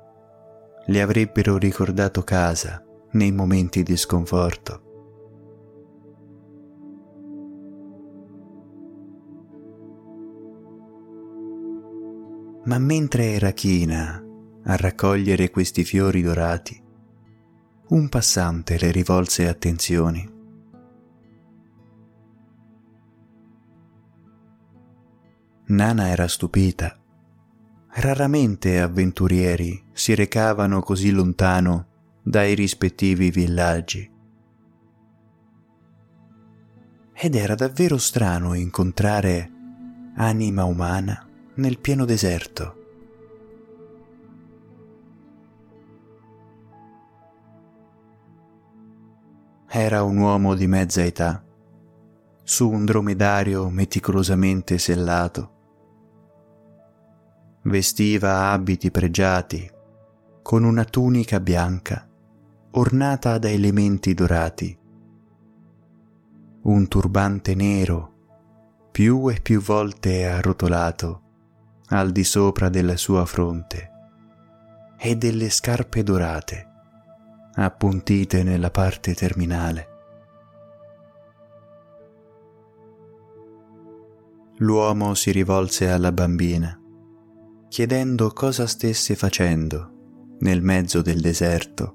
le 0.86 1.02
avrebbero 1.02 1.56
ricordato 1.58 2.22
casa 2.22 2.84
nei 3.12 3.32
momenti 3.32 3.82
di 3.82 3.96
sconforto. 3.96 4.82
Ma 12.64 12.78
mentre 12.78 13.32
era 13.32 13.50
china 13.52 14.22
a 14.64 14.76
raccogliere 14.76 15.50
questi 15.50 15.84
fiori 15.84 16.22
dorati, 16.22 16.82
un 17.88 18.08
passante 18.08 18.78
le 18.78 18.90
rivolse 18.90 19.46
attenzioni. 19.46 20.34
Nana 25.66 26.08
era 26.08 26.26
stupita. 26.28 26.96
Raramente 27.98 28.78
avventurieri 28.78 29.82
si 29.90 30.14
recavano 30.14 30.82
così 30.82 31.10
lontano 31.10 31.86
dai 32.22 32.54
rispettivi 32.54 33.30
villaggi. 33.30 34.10
Ed 37.14 37.34
era 37.34 37.54
davvero 37.54 37.96
strano 37.96 38.52
incontrare 38.52 39.50
anima 40.16 40.64
umana 40.64 41.26
nel 41.54 41.78
pieno 41.78 42.04
deserto. 42.04 42.76
Era 49.68 50.02
un 50.02 50.18
uomo 50.18 50.54
di 50.54 50.66
mezza 50.66 51.02
età, 51.02 51.42
su 52.42 52.68
un 52.68 52.84
dromedario 52.84 53.70
meticolosamente 53.70 54.76
sellato. 54.76 55.54
Vestiva 57.68 58.52
abiti 58.52 58.92
pregiati, 58.92 59.68
con 60.40 60.62
una 60.62 60.84
tunica 60.84 61.40
bianca 61.40 62.08
ornata 62.70 63.38
da 63.38 63.50
elementi 63.50 64.14
dorati, 64.14 64.78
un 66.62 66.86
turbante 66.86 67.56
nero 67.56 68.12
più 68.92 69.28
e 69.30 69.40
più 69.40 69.60
volte 69.60 70.28
arrotolato 70.28 71.22
al 71.88 72.12
di 72.12 72.22
sopra 72.22 72.68
della 72.68 72.96
sua 72.96 73.26
fronte 73.26 73.90
e 74.96 75.16
delle 75.16 75.50
scarpe 75.50 76.04
dorate 76.04 76.70
appuntite 77.54 78.44
nella 78.44 78.70
parte 78.70 79.12
terminale. 79.12 79.88
L'uomo 84.58 85.14
si 85.14 85.32
rivolse 85.32 85.90
alla 85.90 86.12
bambina, 86.12 86.80
chiedendo 87.68 88.30
cosa 88.30 88.66
stesse 88.66 89.14
facendo 89.14 90.36
nel 90.40 90.62
mezzo 90.62 91.02
del 91.02 91.20
deserto. 91.20 91.94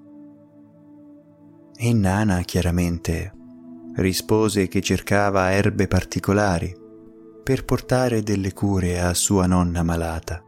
E 1.75 1.93
Nana 1.93 2.41
chiaramente 2.41 3.33
rispose 3.95 4.67
che 4.67 4.81
cercava 4.81 5.51
erbe 5.51 5.87
particolari 5.87 6.73
per 7.43 7.65
portare 7.65 8.21
delle 8.21 8.53
cure 8.53 9.01
a 9.01 9.13
sua 9.13 9.47
nonna 9.47 9.83
malata. 9.83 10.43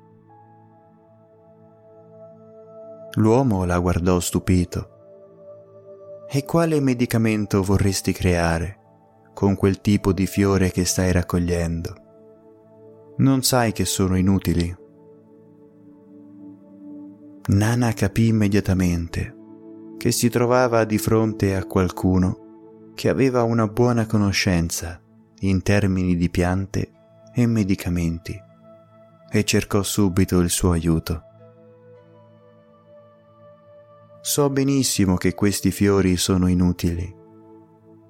L'uomo 3.15 3.65
la 3.65 3.79
guardò 3.79 4.19
stupito. 4.19 4.89
E 6.29 6.45
quale 6.45 6.79
medicamento 6.79 7.61
vorresti 7.61 8.11
creare 8.11 8.79
con 9.33 9.55
quel 9.55 9.81
tipo 9.81 10.13
di 10.13 10.25
fiore 10.25 10.71
che 10.71 10.85
stai 10.85 11.11
raccogliendo? 11.11 11.95
Non 13.17 13.43
sai 13.43 13.71
che 13.71 13.85
sono 13.85 14.17
inutili. 14.17 14.81
Nana 17.45 17.91
capì 17.91 18.27
immediatamente 18.27 19.35
che 19.97 20.11
si 20.11 20.29
trovava 20.29 20.85
di 20.85 20.97
fronte 20.97 21.55
a 21.55 21.65
qualcuno 21.65 22.91
che 22.95 23.09
aveva 23.09 23.43
una 23.43 23.67
buona 23.67 24.05
conoscenza 24.05 25.01
in 25.39 25.61
termini 25.61 26.15
di 26.15 26.29
piante 26.29 26.91
e 27.33 27.45
medicamenti 27.45 28.39
e 29.29 29.43
cercò 29.43 29.83
subito 29.83 30.39
il 30.39 30.49
suo 30.49 30.71
aiuto. 30.71 31.23
So 34.21 34.49
benissimo 34.49 35.17
che 35.17 35.33
questi 35.33 35.71
fiori 35.71 36.15
sono 36.15 36.47
inutili, 36.47 37.13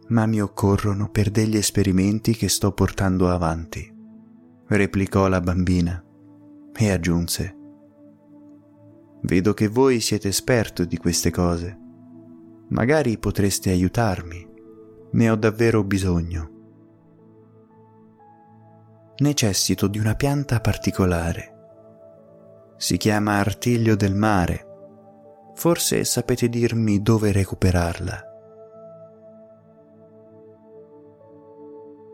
ma 0.10 0.28
mi 0.28 0.42
occorrono 0.42 1.10
per 1.10 1.32
degli 1.32 1.56
esperimenti 1.56 2.36
che 2.36 2.50
sto 2.50 2.72
portando 2.72 3.32
avanti, 3.32 3.92
replicò 4.68 5.28
la 5.28 5.42
bambina 5.42 6.04
e 6.72 6.92
aggiunse. 6.92 7.62
Vedo 9.24 9.54
che 9.54 9.68
voi 9.68 10.00
siete 10.00 10.30
esperto 10.30 10.86
di 10.86 10.98
queste 10.98 11.32
cose. 11.32 11.78
Magari 12.70 13.18
potreste 13.18 13.72
aiutarmi. 13.72 14.48
Ne 15.12 15.30
ho 15.30 15.36
davvero 15.36 15.84
bisogno 15.84 16.54
necessito 19.24 19.88
di 19.88 20.00
una 20.00 20.16
pianta 20.16 20.60
particolare. 20.60 21.52
Si 22.78 22.98
chiama 22.98 23.38
artiglio 23.38 23.96
del 23.96 24.16
mare. 24.16 24.68
Forse 25.56 26.04
sapete 26.04 26.50
dirmi 26.50 27.02
dove 27.02 27.32
recuperarla. 27.32 28.32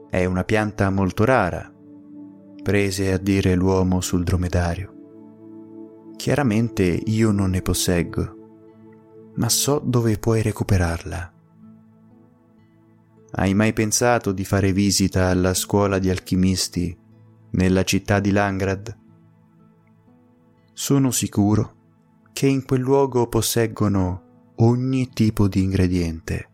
È 0.10 0.26
una 0.26 0.44
pianta 0.44 0.90
molto 0.90 1.24
rara, 1.24 1.72
prese 2.62 3.14
a 3.14 3.18
dire 3.18 3.56
l'uomo 3.56 4.02
sul 4.02 4.24
dromedario. 4.24 4.99
Chiaramente 6.20 6.84
io 6.84 7.32
non 7.32 7.52
ne 7.52 7.62
posseggo, 7.62 9.32
ma 9.36 9.48
so 9.48 9.82
dove 9.82 10.18
puoi 10.18 10.42
recuperarla. 10.42 11.34
Hai 13.32 13.54
mai 13.54 13.72
pensato 13.72 14.34
di 14.34 14.44
fare 14.44 14.74
visita 14.74 15.30
alla 15.30 15.54
scuola 15.54 15.98
di 15.98 16.10
alchimisti 16.10 16.94
nella 17.52 17.84
città 17.84 18.20
di 18.20 18.32
Langrad? 18.32 18.98
Sono 20.74 21.10
sicuro 21.12 21.76
che 22.34 22.48
in 22.48 22.66
quel 22.66 22.82
luogo 22.82 23.28
posseggono 23.28 24.52
ogni 24.58 25.08
tipo 25.14 25.48
di 25.48 25.64
ingrediente 25.64 26.50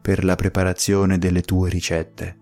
per 0.00 0.24
la 0.24 0.36
preparazione 0.36 1.18
delle 1.18 1.42
tue 1.42 1.68
ricette. 1.68 2.38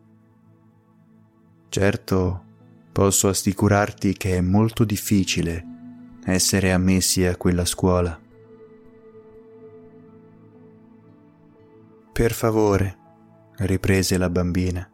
Certo, 1.69 2.45
posso 2.93 3.27
assicurarti 3.27 4.13
che 4.13 4.37
è 4.37 4.41
molto 4.41 4.85
difficile 4.85 5.79
essere 6.25 6.73
ammessi 6.73 7.25
a 7.25 7.37
quella 7.37 7.65
scuola. 7.65 8.19
Per 12.13 12.33
favore, 12.33 12.99
riprese 13.59 14.19
la 14.19 14.29
bambina, 14.29 14.89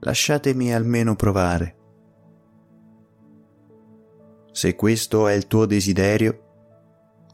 lasciatemi 0.00 0.74
almeno 0.74 1.16
provare. 1.16 1.76
Se 4.52 4.74
questo 4.74 5.28
è 5.28 5.34
il 5.34 5.46
tuo 5.46 5.64
desiderio, 5.66 6.44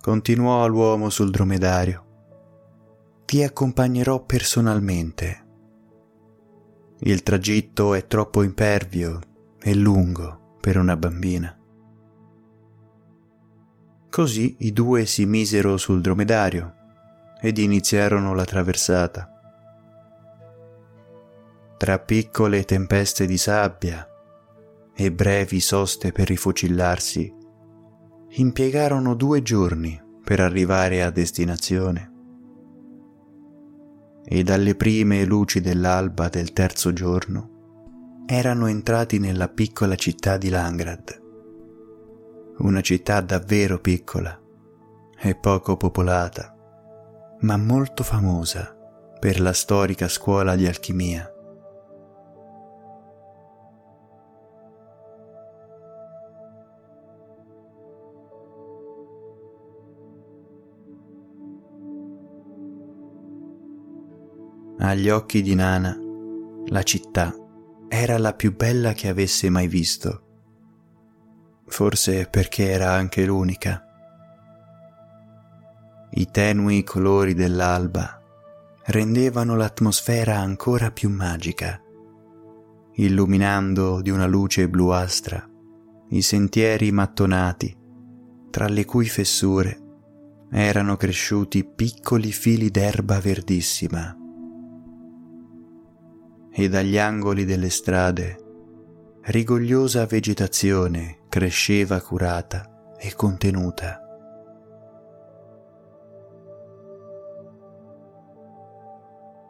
continuò 0.01 0.67
l'uomo 0.67 1.09
sul 1.09 1.31
dromedario, 1.31 2.05
ti 3.25 3.43
accompagnerò 3.43 4.23
personalmente. 4.25 5.43
Il 7.01 7.23
tragitto 7.23 7.95
è 7.95 8.07
troppo 8.07 8.43
impervio 8.43 9.19
e 9.61 9.75
lungo 9.75 10.57
per 10.61 10.77
una 10.77 10.97
bambina. 10.97 11.59
Così 14.15 14.55
i 14.61 14.73
due 14.73 15.07
si 15.07 15.27
misero 15.27 15.77
sul 15.77 16.01
dromedario 16.01 16.75
ed 17.41 17.59
iniziarono 17.59 18.33
la 18.33 18.45
traversata. 18.45 19.29
Tra 21.77 21.99
piccole 21.99 22.63
tempeste 22.63 23.27
di 23.27 23.37
sabbia 23.37 24.07
e 24.95 25.11
brevi 25.11 25.59
soste 25.59 26.13
per 26.13 26.29
rifocillarsi, 26.29 27.35
impiegarono 28.37 29.17
due 29.17 29.43
giorni 29.43 30.01
per 30.23 30.39
arrivare 30.39 31.03
a 31.03 31.11
destinazione. 31.11 32.13
E 34.25 34.45
dalle 34.45 34.77
prime 34.77 35.25
luci 35.25 35.61
dell'alba 35.61 36.29
del 36.29 36.53
terzo 36.53 36.93
giorno 36.93 38.23
erano 38.27 38.69
entrati 38.69 39.19
nella 39.19 39.49
piccola 39.49 39.97
città 39.97 40.37
di 40.37 40.51
Langrad, 40.51 41.23
una 42.59 42.81
città 42.81 43.21
davvero 43.21 43.79
piccola 43.81 44.41
e 45.21 45.35
poco 45.35 45.77
popolata, 45.77 46.55
ma 47.41 47.57
molto 47.57 48.03
famosa 48.03 48.77
per 49.19 49.41
la 49.41 49.53
storica 49.53 50.09
scuola 50.09 50.55
di 50.55 50.67
alchimia. 50.67 51.29
Agli 64.79 65.09
occhi 65.09 65.41
di 65.41 65.55
Nana, 65.55 65.99
la 66.67 66.83
città 66.83 67.35
era 67.89 68.19
la 68.19 68.35
più 68.35 68.55
bella 68.55 68.93
che 68.93 69.09
avesse 69.09 69.49
mai 69.49 69.67
visto. 69.67 70.24
Forse 71.67 72.27
perché 72.27 72.71
era 72.71 72.93
anche 72.93 73.25
l'unica. 73.25 73.83
I 76.11 76.31
tenui 76.31 76.85
colori 76.85 77.35
dell'alba 77.35 78.21
rendevano 78.87 79.57
l'atmosfera 79.57 80.39
ancora 80.39 80.91
più 80.91 81.11
magica, 81.11 81.81
illuminando 82.95 84.01
di 84.01 84.11
una 84.11 84.27
luce 84.27 84.69
bluastra 84.69 85.49
i 86.11 86.23
sentieri 86.23 86.93
mattonati, 86.93 87.77
tra 88.51 88.69
le 88.69 88.85
cui 88.85 89.07
fessure 89.07 89.81
erano 90.51 90.97
cresciuti 90.97 91.65
piccoli 91.65 92.31
fili 92.31 92.71
d'erba 92.71 93.19
verdissima 93.19 94.17
e 96.53 96.69
dagli 96.69 96.99
angoli 96.99 97.45
delle 97.45 97.71
strade 97.71 98.44
rigogliosa 99.27 100.05
vegetazione 100.05 101.21
cresceva 101.31 101.99
curata 102.03 102.93
e 102.99 103.15
contenuta. 103.15 104.01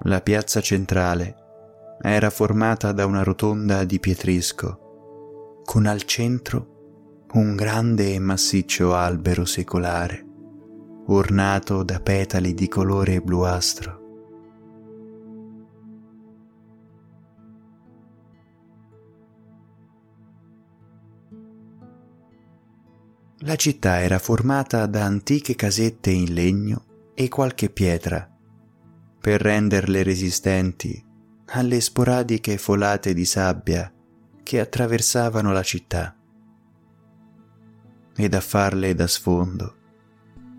La 0.02 0.20
piazza 0.20 0.60
centrale 0.60 1.34
era 2.00 2.30
formata 2.30 2.92
da 2.92 3.04
una 3.04 3.24
rotonda 3.24 3.82
di 3.82 3.98
pietrisco, 3.98 5.62
con 5.64 5.86
al 5.86 6.04
centro 6.04 7.24
un 7.32 7.56
grande 7.56 8.14
e 8.14 8.20
massiccio 8.20 8.94
albero 8.94 9.44
secolare, 9.44 10.24
ornato 11.06 11.82
da 11.82 11.98
petali 11.98 12.54
di 12.54 12.68
colore 12.68 13.20
bluastro. 13.20 14.03
La 23.46 23.56
città 23.56 24.00
era 24.00 24.18
formata 24.18 24.86
da 24.86 25.04
antiche 25.04 25.54
casette 25.54 26.10
in 26.10 26.32
legno 26.32 26.84
e 27.12 27.28
qualche 27.28 27.68
pietra, 27.68 28.26
per 29.20 29.42
renderle 29.42 30.02
resistenti 30.02 31.04
alle 31.48 31.82
sporadiche 31.82 32.56
folate 32.56 33.12
di 33.12 33.26
sabbia 33.26 33.92
che 34.42 34.60
attraversavano 34.60 35.52
la 35.52 35.62
città. 35.62 36.16
Ed 38.16 38.32
a 38.32 38.40
farle 38.40 38.94
da 38.94 39.06
sfondo 39.06 39.76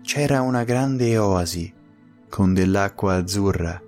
c'era 0.02 0.42
una 0.42 0.62
grande 0.62 1.18
oasi 1.18 1.74
con 2.28 2.54
dell'acqua 2.54 3.14
azzurra 3.14 3.82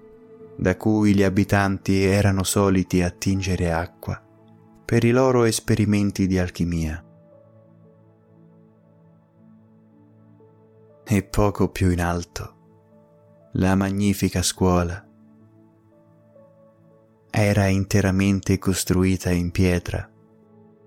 da 0.57 0.77
cui 0.77 1.15
gli 1.15 1.23
abitanti 1.23 2.03
erano 2.03 2.43
soliti 2.43 3.01
attingere 3.01 3.73
acqua 3.73 4.21
per 4.85 5.05
i 5.05 5.13
loro 5.13 5.45
esperimenti 5.45 6.27
di 6.27 6.37
alchimia. 6.37 7.01
E 11.11 11.23
poco 11.23 11.71
più 11.71 11.91
in 11.91 12.03
alto 12.03 12.57
la 13.53 13.75
magnifica 13.75 14.43
scuola. 14.43 15.03
Era 17.31 17.67
interamente 17.67 18.59
costruita 18.59 19.31
in 19.31 19.51
pietra, 19.51 20.09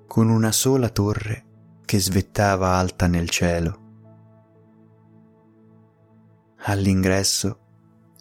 con 0.06 0.30
una 0.30 0.52
sola 0.52 0.90
torre 0.90 1.46
che 1.84 2.00
svettava 2.00 2.76
alta 2.76 3.08
nel 3.08 3.30
cielo. 3.30 3.80
All'ingresso 6.66 7.60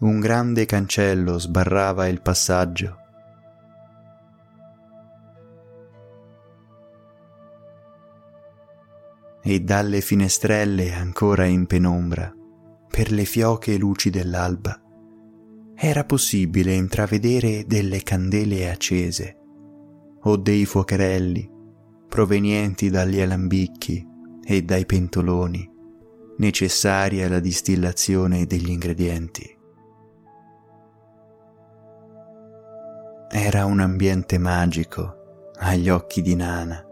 un 0.00 0.20
grande 0.20 0.64
cancello 0.64 1.38
sbarrava 1.38 2.08
il 2.08 2.22
passaggio 2.22 2.99
e 9.50 9.58
dalle 9.62 10.00
finestrelle 10.00 10.92
ancora 10.92 11.44
in 11.44 11.66
penombra, 11.66 12.32
per 12.88 13.10
le 13.10 13.24
fioche 13.24 13.76
luci 13.76 14.08
dell'alba, 14.08 14.80
era 15.74 16.04
possibile 16.04 16.72
intravedere 16.72 17.64
delle 17.66 18.04
candele 18.04 18.70
accese 18.70 19.36
o 20.20 20.36
dei 20.36 20.64
fuocherelli 20.64 21.50
provenienti 22.06 22.90
dagli 22.90 23.20
alambicchi 23.20 24.06
e 24.44 24.62
dai 24.62 24.86
pentoloni 24.86 25.68
necessari 26.38 27.20
alla 27.20 27.40
distillazione 27.40 28.46
degli 28.46 28.70
ingredienti. 28.70 29.58
Era 33.32 33.64
un 33.64 33.80
ambiente 33.80 34.38
magico 34.38 35.48
agli 35.58 35.88
occhi 35.88 36.22
di 36.22 36.36
Nana 36.36 36.84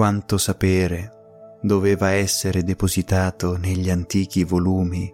quanto 0.00 0.38
sapere 0.38 1.58
doveva 1.60 2.12
essere 2.12 2.64
depositato 2.64 3.58
negli 3.58 3.90
antichi 3.90 4.44
volumi 4.44 5.12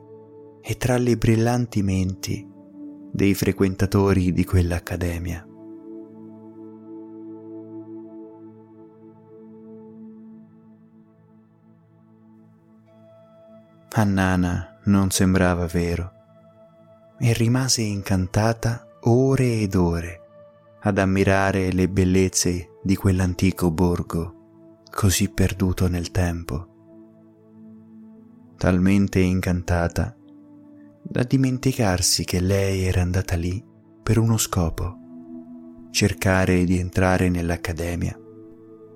e 0.62 0.76
tra 0.76 0.96
le 0.96 1.16
brillanti 1.16 1.82
menti 1.82 2.48
dei 3.10 3.34
frequentatori 3.34 4.32
di 4.32 4.44
quell'accademia. 4.44 5.44
A 13.90 14.04
Nana 14.04 14.78
non 14.84 15.10
sembrava 15.10 15.66
vero 15.66 16.12
e 17.18 17.32
rimase 17.32 17.82
incantata 17.82 18.86
ore 19.00 19.62
ed 19.62 19.74
ore 19.74 20.20
ad 20.82 20.96
ammirare 20.98 21.72
le 21.72 21.88
bellezze 21.88 22.78
di 22.84 22.94
quell'antico 22.94 23.72
borgo 23.72 24.35
così 24.96 25.28
perduto 25.28 25.88
nel 25.88 26.10
tempo, 26.10 26.68
talmente 28.56 29.20
incantata 29.20 30.16
da 31.02 31.22
dimenticarsi 31.22 32.24
che 32.24 32.40
lei 32.40 32.84
era 32.84 33.02
andata 33.02 33.36
lì 33.36 33.62
per 34.02 34.16
uno 34.16 34.38
scopo, 34.38 34.96
cercare 35.90 36.64
di 36.64 36.78
entrare 36.78 37.28
nell'accademia 37.28 38.18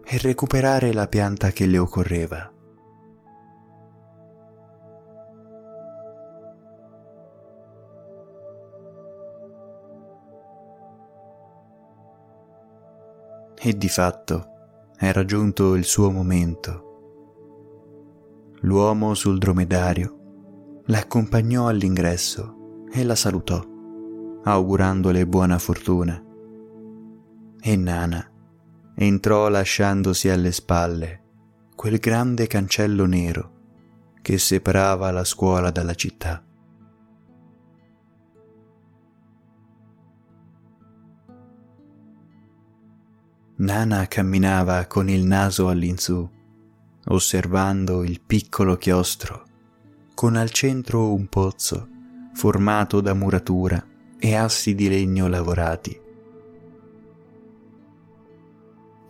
e 0.02 0.16
recuperare 0.16 0.94
la 0.94 1.06
pianta 1.06 1.50
che 1.50 1.66
le 1.66 1.76
occorreva. 1.76 2.50
E 13.62 13.76
di 13.76 13.88
fatto 13.90 14.49
era 15.02 15.24
giunto 15.24 15.76
il 15.76 15.84
suo 15.84 16.10
momento. 16.10 16.88
L'uomo 18.60 19.14
sul 19.14 19.38
dromedario 19.38 20.82
l'accompagnò 20.84 21.68
all'ingresso 21.68 22.84
e 22.92 23.02
la 23.04 23.14
salutò, 23.14 23.64
augurandole 24.44 25.26
buona 25.26 25.58
fortuna. 25.58 26.22
E 27.62 27.76
Nana 27.76 28.30
entrò 28.94 29.48
lasciandosi 29.48 30.28
alle 30.28 30.52
spalle 30.52 31.22
quel 31.74 31.98
grande 31.98 32.46
cancello 32.46 33.06
nero 33.06 33.52
che 34.20 34.36
separava 34.36 35.10
la 35.10 35.24
scuola 35.24 35.70
dalla 35.70 35.94
città. 35.94 36.44
Nana 43.60 44.06
camminava 44.06 44.86
con 44.86 45.08
il 45.08 45.24
naso 45.24 45.68
all'insù, 45.68 46.28
osservando 47.06 48.02
il 48.02 48.20
piccolo 48.20 48.76
chiostro, 48.76 49.44
con 50.14 50.36
al 50.36 50.50
centro 50.50 51.12
un 51.12 51.26
pozzo 51.28 51.88
formato 52.34 53.00
da 53.00 53.14
muratura 53.14 53.84
e 54.18 54.34
assi 54.34 54.74
di 54.74 54.88
legno 54.88 55.28
lavorati 55.28 56.08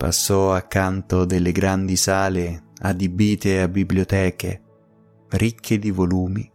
Passò 0.01 0.51
accanto 0.51 1.25
delle 1.25 1.51
grandi 1.51 1.95
sale 1.95 2.63
adibite 2.79 3.61
a 3.61 3.67
biblioteche, 3.67 4.61
ricche 5.29 5.77
di 5.77 5.91
volumi 5.91 6.51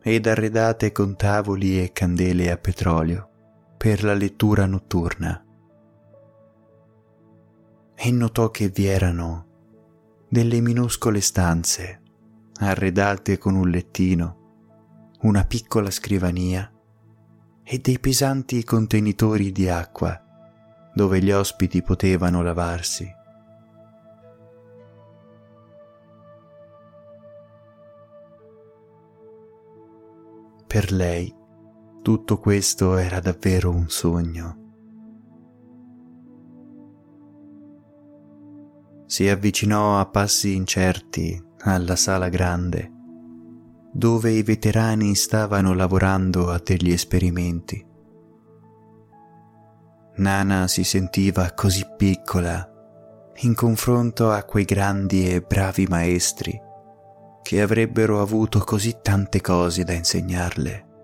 ed 0.00 0.26
arredate 0.26 0.92
con 0.92 1.14
tavoli 1.14 1.78
e 1.78 1.92
candele 1.92 2.50
a 2.50 2.56
petrolio 2.56 3.28
per 3.76 4.02
la 4.02 4.14
lettura 4.14 4.64
notturna. 4.64 5.45
E 7.98 8.10
notò 8.10 8.50
che 8.50 8.68
vi 8.68 8.84
erano 8.86 9.46
delle 10.28 10.60
minuscole 10.60 11.20
stanze 11.20 12.02
arredate 12.58 13.38
con 13.38 13.54
un 13.54 13.68
lettino, 13.70 15.14
una 15.22 15.44
piccola 15.44 15.90
scrivania 15.90 16.70
e 17.62 17.78
dei 17.78 17.98
pesanti 17.98 18.62
contenitori 18.64 19.50
di 19.50 19.68
acqua 19.68 20.22
dove 20.94 21.22
gli 21.22 21.32
ospiti 21.32 21.82
potevano 21.82 22.42
lavarsi. 22.42 23.10
Per 30.66 30.92
lei 30.92 31.34
tutto 32.02 32.38
questo 32.38 32.96
era 32.96 33.20
davvero 33.20 33.70
un 33.70 33.88
sogno. 33.88 34.65
Si 39.06 39.28
avvicinò 39.28 39.98
a 39.98 40.06
passi 40.06 40.54
incerti 40.54 41.42
alla 41.60 41.96
sala 41.96 42.28
grande, 42.28 42.92
dove 43.92 44.32
i 44.32 44.42
veterani 44.42 45.14
stavano 45.14 45.74
lavorando 45.74 46.50
a 46.50 46.60
degli 46.62 46.90
esperimenti. 46.90 47.84
Nana 50.16 50.66
si 50.66 50.82
sentiva 50.82 51.52
così 51.52 51.84
piccola 51.96 52.70
in 53.40 53.54
confronto 53.54 54.30
a 54.32 54.42
quei 54.44 54.64
grandi 54.64 55.28
e 55.30 55.42
bravi 55.42 55.86
maestri 55.86 56.58
che 57.42 57.60
avrebbero 57.60 58.20
avuto 58.20 58.58
così 58.60 58.96
tante 59.02 59.40
cose 59.40 59.84
da 59.84 59.92
insegnarle. 59.92 60.95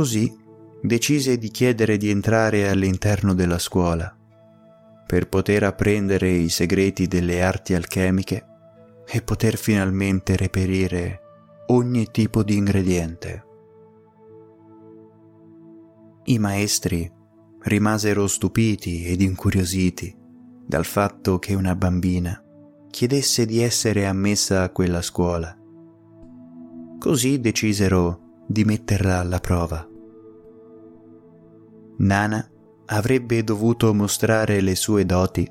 Così 0.00 0.34
decise 0.80 1.36
di 1.36 1.50
chiedere 1.50 1.98
di 1.98 2.08
entrare 2.08 2.70
all'interno 2.70 3.34
della 3.34 3.58
scuola 3.58 4.10
per 5.06 5.28
poter 5.28 5.64
apprendere 5.64 6.30
i 6.30 6.48
segreti 6.48 7.06
delle 7.06 7.42
arti 7.42 7.74
alchemiche 7.74 8.46
e 9.06 9.20
poter 9.20 9.58
finalmente 9.58 10.36
reperire 10.36 11.20
ogni 11.66 12.10
tipo 12.10 12.42
di 12.42 12.56
ingrediente. 12.56 13.44
I 16.24 16.38
maestri 16.38 17.12
rimasero 17.64 18.26
stupiti 18.26 19.04
ed 19.04 19.20
incuriositi 19.20 20.16
dal 20.64 20.86
fatto 20.86 21.38
che 21.38 21.52
una 21.52 21.76
bambina 21.76 22.42
chiedesse 22.88 23.44
di 23.44 23.60
essere 23.60 24.06
ammessa 24.06 24.62
a 24.62 24.70
quella 24.70 25.02
scuola. 25.02 25.54
Così 26.98 27.38
decisero 27.38 28.28
di 28.50 28.64
metterla 28.64 29.20
alla 29.20 29.38
prova. 29.38 29.89
Nana 32.00 32.46
avrebbe 32.86 33.44
dovuto 33.44 33.92
mostrare 33.92 34.60
le 34.60 34.74
sue 34.74 35.04
doti 35.04 35.48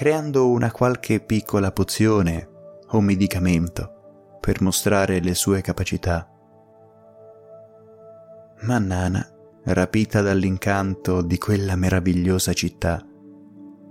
creando 0.00 0.48
una 0.48 0.70
qualche 0.70 1.20
piccola 1.20 1.72
pozione 1.72 2.48
o 2.88 3.00
medicamento 3.00 4.38
per 4.40 4.62
mostrare 4.62 5.20
le 5.20 5.34
sue 5.34 5.60
capacità. 5.60 6.26
Ma 8.62 8.78
Nana, 8.78 9.26
rapita 9.64 10.22
dall'incanto 10.22 11.22
di 11.22 11.36
quella 11.38 11.76
meravigliosa 11.76 12.52
città, 12.52 13.04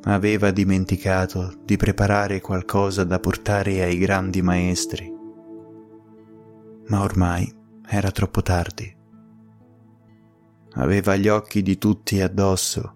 aveva 0.03 0.51
dimenticato 0.51 1.53
di 1.63 1.77
preparare 1.77 2.39
qualcosa 2.41 3.03
da 3.03 3.19
portare 3.19 3.83
ai 3.83 3.97
grandi 3.97 4.41
maestri. 4.41 5.13
Ma 6.87 7.01
ormai 7.01 7.51
era 7.87 8.09
troppo 8.09 8.41
tardi. 8.41 8.97
Aveva 10.79 11.15
gli 11.15 11.27
occhi 11.27 11.61
di 11.61 11.77
tutti 11.77 12.19
addosso 12.19 12.95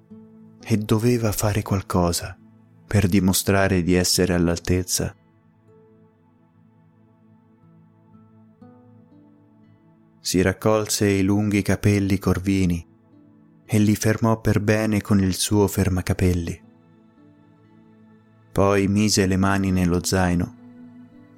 e 0.62 0.78
doveva 0.78 1.32
fare 1.32 1.62
qualcosa 1.62 2.38
per 2.86 3.08
dimostrare 3.08 3.84
di 3.84 3.93
essere 3.93 4.34
all'altezza 4.34 5.15
si 10.24 10.41
raccolse 10.41 11.06
i 11.06 11.22
lunghi 11.22 11.62
capelli 11.62 12.17
corvini 12.17 12.88
e 13.65 13.78
li 13.78 13.93
fermò 13.93 14.39
per 14.39 14.62
bene 14.62 15.02
con 15.02 15.19
il 15.19 15.34
suo 15.34 15.67
fermacapelli. 15.67 16.62
Poi 18.54 18.88
mise 18.88 19.26
le 19.26 19.36
mani 19.36 19.72
nello 19.72 20.02
zaino 20.02 20.56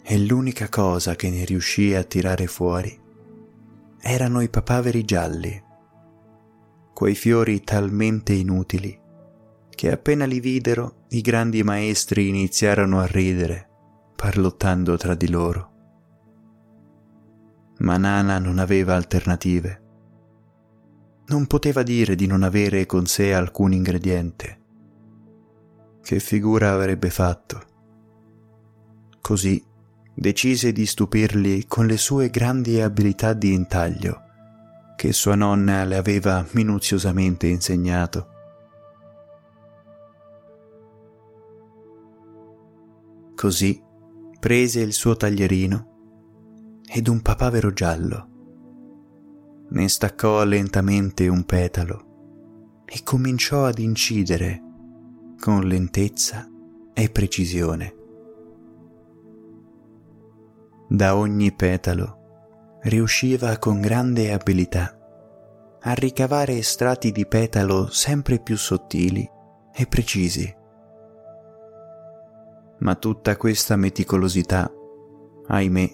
e 0.04 0.20
l'unica 0.20 0.70
cosa 0.70 1.16
che 1.16 1.32
ne 1.32 1.46
riuscì 1.46 1.96
a 1.96 2.04
tirare 2.04 2.46
fuori 2.46 2.96
erano 4.00 4.42
i 4.42 4.50
papaveri 4.50 5.04
gialli, 5.04 5.64
quei 6.96 7.14
fiori 7.14 7.64
talmente 7.64 8.34
inutili 8.34 9.00
che 9.70 9.92
appena 9.92 10.26
li 10.26 10.40
videro 10.40 11.04
i 11.10 11.22
grandi 11.22 11.62
maestri 11.62 12.30
iniziarono 12.30 13.00
a 13.00 13.06
ridere, 13.06 13.70
parlottando 14.16 14.98
tra 14.98 15.14
di 15.14 15.30
loro 15.30 15.74
ma 17.80 17.98
Nana 17.98 18.40
non 18.40 18.60
aveva 18.60 18.96
alternative. 18.96 19.82
Non 21.28 21.48
poteva 21.48 21.84
dire 21.84 22.16
di 22.16 22.28
non 22.28 22.44
avere 22.44 22.86
con 22.86 23.06
sé 23.06 23.34
alcun 23.34 23.74
ingrediente. 23.74 24.60
Che 26.02 26.20
figura 26.20 26.72
avrebbe 26.72 27.10
fatto? 27.10 27.64
Così 29.20 29.62
decise 30.14 30.72
di 30.72 30.86
stupirli 30.86 31.66
con 31.68 31.88
le 31.88 31.98
sue 31.98 32.30
grandi 32.30 32.80
abilità 32.80 33.34
di 33.34 33.54
intaglio, 33.54 34.22
che 34.96 35.14
sua 35.14 35.36
nonna 35.36 35.84
le 35.84 35.98
aveva 35.98 36.46
minuziosamente 36.52 37.48
insegnato. 37.48 38.30
Così 43.36 43.82
prese 44.40 44.80
il 44.80 44.94
suo 44.94 45.16
taglierino 45.16 45.94
ed 46.88 47.08
un 47.08 47.22
papavero 47.22 47.74
giallo. 47.74 48.30
Ne 49.70 49.90
staccò 49.90 50.44
lentamente 50.44 51.28
un 51.28 51.44
petalo 51.44 52.84
e 52.86 53.02
cominciò 53.04 53.66
ad 53.66 53.80
incidere 53.80 54.62
con 55.40 55.68
lentezza 55.68 56.48
e 56.94 57.10
precisione. 57.10 57.96
Da 60.88 61.18
ogni 61.18 61.52
petalo 61.52 62.25
riusciva 62.86 63.58
con 63.58 63.82
grande 63.82 64.32
abilità 64.32 64.96
a 65.82 65.94
ricavare 65.94 66.62
strati 66.62 67.12
di 67.12 67.26
petalo 67.26 67.90
sempre 67.90 68.40
più 68.40 68.56
sottili 68.58 69.28
e 69.74 69.88
precisi. 69.88 70.56
Ma 72.80 72.96
tutta 72.96 73.38
questa 73.38 73.76
meticolosità, 73.76 74.72
ahimè, 75.48 75.90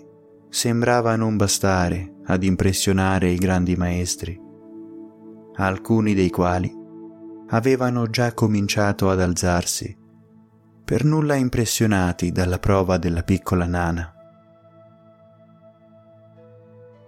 sembrava 0.50 1.16
non 1.16 1.38
bastare 1.38 2.16
ad 2.26 2.44
impressionare 2.44 3.30
i 3.30 3.38
grandi 3.38 3.76
maestri, 3.76 4.38
alcuni 5.56 6.14
dei 6.14 6.30
quali 6.30 6.74
avevano 7.48 8.10
già 8.10 8.34
cominciato 8.34 9.10
ad 9.10 9.22
alzarsi, 9.22 9.98
per 10.84 11.06
nulla 11.06 11.36
impressionati 11.36 12.34
dalla 12.34 12.60
prova 12.60 12.98
della 12.98 13.24
piccola 13.24 13.66
nana. 13.66 14.14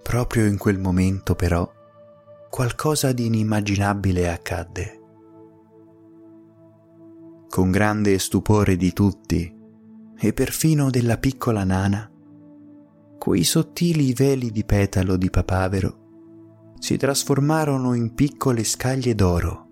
Proprio 0.03 0.45
in 0.45 0.57
quel 0.57 0.77
momento 0.77 1.33
però 1.33 1.67
qualcosa 2.49 3.11
di 3.13 3.25
inimmaginabile 3.25 4.31
accadde. 4.31 5.01
Con 7.49 7.71
grande 7.71 8.19
stupore 8.19 8.75
di 8.75 8.93
tutti 8.93 9.51
e 10.19 10.33
perfino 10.33 10.91
della 10.91 11.17
piccola 11.17 11.63
nana, 11.63 12.07
quei 13.17 13.43
sottili 13.43 14.13
veli 14.13 14.51
di 14.51 14.63
petalo 14.63 15.17
di 15.17 15.31
papavero 15.31 16.75
si 16.77 16.97
trasformarono 16.97 17.95
in 17.95 18.13
piccole 18.13 18.63
scaglie 18.63 19.15
d'oro 19.15 19.63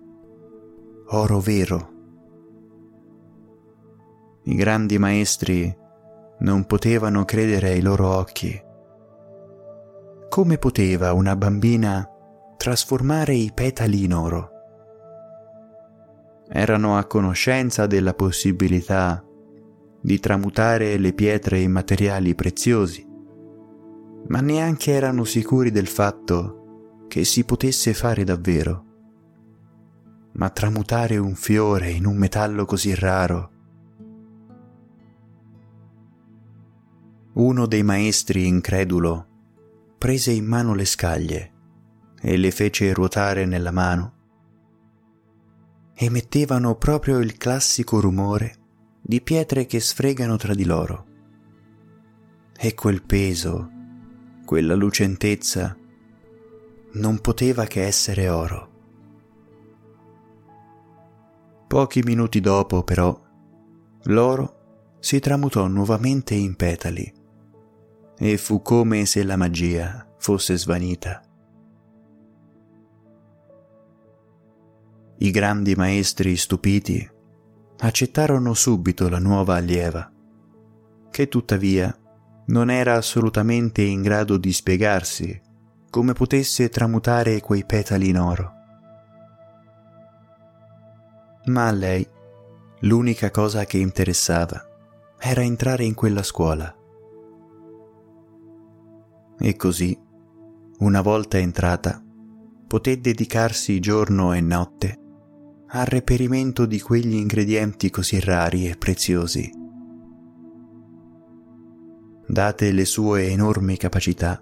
oro 1.14 1.40
vero. 1.40 1.90
I 4.44 4.54
grandi 4.54 4.98
maestri 4.98 5.74
non 6.40 6.64
potevano 6.64 7.24
credere 7.24 7.70
ai 7.70 7.82
loro 7.82 8.08
occhi. 8.08 8.60
Come 10.32 10.56
poteva 10.56 11.12
una 11.12 11.36
bambina 11.36 12.08
trasformare 12.56 13.34
i 13.34 13.50
petali 13.52 14.04
in 14.04 14.14
oro? 14.14 14.50
Erano 16.48 16.96
a 16.96 17.04
conoscenza 17.04 17.86
della 17.86 18.14
possibilità 18.14 19.22
di 20.00 20.18
tramutare 20.20 20.96
le 20.96 21.12
pietre 21.12 21.60
in 21.60 21.70
materiali 21.70 22.34
preziosi, 22.34 23.06
ma 24.28 24.40
neanche 24.40 24.92
erano 24.92 25.24
sicuri 25.24 25.70
del 25.70 25.86
fatto 25.86 27.04
che 27.08 27.24
si 27.24 27.44
potesse 27.44 27.92
fare 27.92 28.24
davvero 28.24 28.84
ma 30.32 30.48
tramutare 30.48 31.18
un 31.18 31.34
fiore 31.34 31.90
in 31.90 32.06
un 32.06 32.16
metallo 32.16 32.64
così 32.64 32.94
raro. 32.94 33.50
Uno 37.34 37.66
dei 37.66 37.82
maestri 37.82 38.46
incredulo 38.46 39.26
prese 40.02 40.32
in 40.32 40.46
mano 40.46 40.74
le 40.74 40.84
scaglie 40.84 41.52
e 42.20 42.36
le 42.36 42.50
fece 42.50 42.92
ruotare 42.92 43.46
nella 43.46 43.70
mano. 43.70 44.14
Emettevano 45.94 46.74
proprio 46.74 47.20
il 47.20 47.36
classico 47.36 48.00
rumore 48.00 48.56
di 49.00 49.20
pietre 49.20 49.64
che 49.64 49.78
sfregano 49.78 50.36
tra 50.36 50.54
di 50.54 50.64
loro. 50.64 51.06
E 52.52 52.74
quel 52.74 53.04
peso, 53.04 53.70
quella 54.44 54.74
lucentezza, 54.74 55.76
non 56.94 57.20
poteva 57.20 57.66
che 57.66 57.84
essere 57.84 58.28
oro. 58.28 58.70
Pochi 61.68 62.02
minuti 62.02 62.40
dopo, 62.40 62.82
però, 62.82 63.16
l'oro 64.02 64.96
si 64.98 65.20
tramutò 65.20 65.68
nuovamente 65.68 66.34
in 66.34 66.56
petali 66.56 67.20
e 68.22 68.36
fu 68.36 68.62
come 68.62 69.04
se 69.04 69.24
la 69.24 69.36
magia 69.36 70.06
fosse 70.18 70.56
svanita. 70.56 71.20
I 75.18 75.30
grandi 75.30 75.74
maestri 75.74 76.36
stupiti 76.36 77.10
accettarono 77.78 78.54
subito 78.54 79.08
la 79.08 79.18
nuova 79.18 79.56
allieva, 79.56 80.08
che 81.10 81.26
tuttavia 81.26 81.92
non 82.46 82.70
era 82.70 82.94
assolutamente 82.94 83.82
in 83.82 84.02
grado 84.02 84.36
di 84.36 84.52
spiegarsi 84.52 85.40
come 85.90 86.12
potesse 86.12 86.68
tramutare 86.68 87.40
quei 87.40 87.64
petali 87.64 88.08
in 88.08 88.18
oro 88.18 88.60
ma 91.44 91.66
a 91.66 91.72
lei 91.72 92.06
l'unica 92.80 93.30
cosa 93.30 93.64
che 93.64 93.78
interessava 93.78 94.64
era 95.18 95.42
entrare 95.42 95.84
in 95.84 95.94
quella 95.94 96.22
scuola. 96.22 96.74
E 99.44 99.56
così, 99.56 99.98
una 100.78 101.00
volta 101.00 101.36
entrata, 101.36 102.00
poté 102.68 103.00
dedicarsi 103.00 103.80
giorno 103.80 104.32
e 104.32 104.40
notte 104.40 105.00
al 105.74 105.86
reperimento 105.86 106.64
di 106.64 106.80
quegli 106.80 107.14
ingredienti 107.14 107.90
così 107.90 108.20
rari 108.20 108.68
e 108.68 108.76
preziosi. 108.76 109.50
Date 112.26 112.72
le 112.72 112.84
sue 112.84 113.28
enormi 113.30 113.76
capacità, 113.76 114.40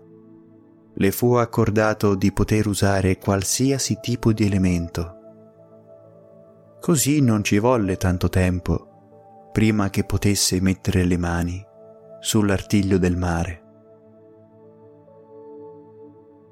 le 0.93 1.11
fu 1.13 1.33
accordato 1.35 2.15
di 2.15 2.31
poter 2.33 2.67
usare 2.67 3.17
qualsiasi 3.17 3.99
tipo 4.03 4.33
di 4.33 4.45
elemento 4.45 5.15
Così 6.81 7.21
non 7.21 7.45
ci 7.45 7.59
volle 7.59 7.99
tanto 7.99 8.31
tempo 8.31 9.51
prima 9.53 9.91
che 9.91 10.05
potesse 10.05 10.61
mettere 10.63 11.05
le 11.05 11.19
mani 11.19 11.63
sull'artiglio 12.21 12.97
del 12.97 13.17
mare. 13.19 13.70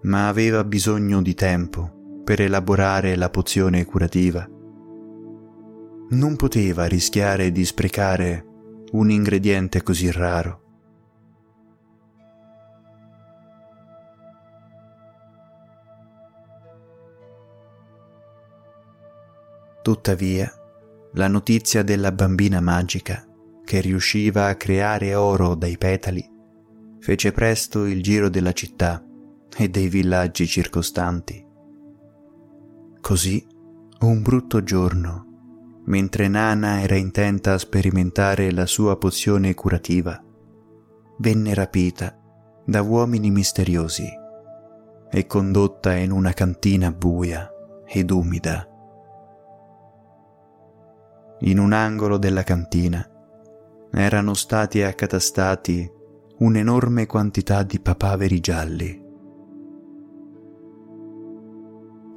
Ma 0.03 0.29
aveva 0.29 0.63
bisogno 0.65 1.21
di 1.21 1.35
tempo 1.35 2.21
per 2.29 2.43
elaborare 2.43 3.17
la 3.17 3.31
pozione 3.31 3.85
curativa. 3.85 4.47
Non 6.11 6.37
poteva 6.37 6.85
rischiare 6.85 7.51
di 7.51 7.65
sprecare 7.65 8.45
un 8.93 9.11
ingrediente 9.11 9.83
così 9.83 10.11
raro. 10.11 10.63
Tuttavia, 19.83 20.53
la 21.15 21.29
notizia 21.29 21.83
della 21.83 22.13
bambina 22.13 22.61
magica, 22.61 23.27
che 23.65 23.81
riusciva 23.81 24.49
a 24.49 24.55
creare 24.55 25.15
oro 25.15 25.55
dai 25.55 25.79
petali, 25.79 26.23
fece 27.01 27.33
presto 27.33 27.87
il 27.87 28.03
giro 28.03 28.29
della 28.29 28.53
città 28.53 29.03
e 29.57 29.69
dei 29.69 29.89
villaggi 29.89 30.47
circostanti. 30.47 31.45
Così, 33.01 33.47
un 34.01 34.23
brutto 34.23 34.63
giorno, 34.63 35.83
mentre 35.87 36.29
Nana 36.29 36.83
era 36.83 36.97
intenta 36.97 37.55
a 37.55 37.59
sperimentare 37.59 38.53
la 38.53 38.67
sua 38.67 38.97
pozione 38.97 39.55
curativa, 39.55 40.23
venne 41.19 41.55
rapita 41.55 42.17
da 42.65 42.83
uomini 42.83 43.31
misteriosi 43.31 44.07
e 45.11 45.27
condotta 45.27 45.94
in 45.96 46.11
una 46.11 46.33
cantina 46.33 46.92
buia 46.92 47.51
ed 47.87 48.11
umida 48.11 48.69
in 51.40 51.59
un 51.59 51.73
angolo 51.73 52.19
della 52.19 52.42
cantina, 52.42 53.07
erano 53.92 54.35
stati 54.35 54.83
accatastati 54.83 55.88
un'enorme 56.38 57.07
quantità 57.07 57.63
di 57.63 57.79
papaveri 57.79 58.40
gialli. 58.40 59.07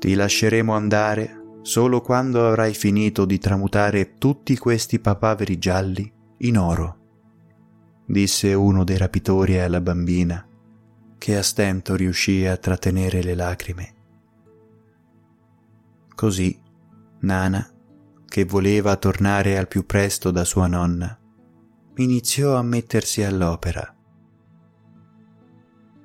Ti 0.01 0.15
lasceremo 0.15 0.73
andare 0.73 1.59
solo 1.61 2.01
quando 2.01 2.47
avrai 2.47 2.73
finito 2.73 3.23
di 3.23 3.37
tramutare 3.37 4.15
tutti 4.17 4.57
questi 4.57 4.99
papaveri 4.99 5.59
gialli 5.59 6.11
in 6.37 6.57
oro, 6.57 6.97
disse 8.07 8.51
uno 8.55 8.83
dei 8.83 8.97
rapitori 8.97 9.59
alla 9.59 9.79
bambina, 9.79 10.43
che 11.19 11.37
a 11.37 11.43
stento 11.43 11.95
riuscì 11.95 12.47
a 12.47 12.57
trattenere 12.57 13.21
le 13.21 13.35
lacrime. 13.35 13.93
Così 16.15 16.59
Nana 17.19 17.71
che 18.25 18.43
voleva 18.43 18.95
tornare 18.95 19.55
al 19.59 19.67
più 19.67 19.85
presto 19.85 20.31
da 20.31 20.43
sua 20.45 20.65
nonna, 20.65 21.15
iniziò 21.97 22.55
a 22.55 22.63
mettersi 22.63 23.21
all'opera. 23.21 23.95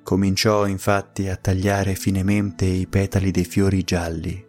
Cominciò 0.07 0.65
infatti 0.67 1.27
a 1.27 1.35
tagliare 1.35 1.93
finemente 1.95 2.63
i 2.63 2.87
petali 2.87 3.29
dei 3.29 3.43
fiori 3.43 3.83
gialli, 3.83 4.41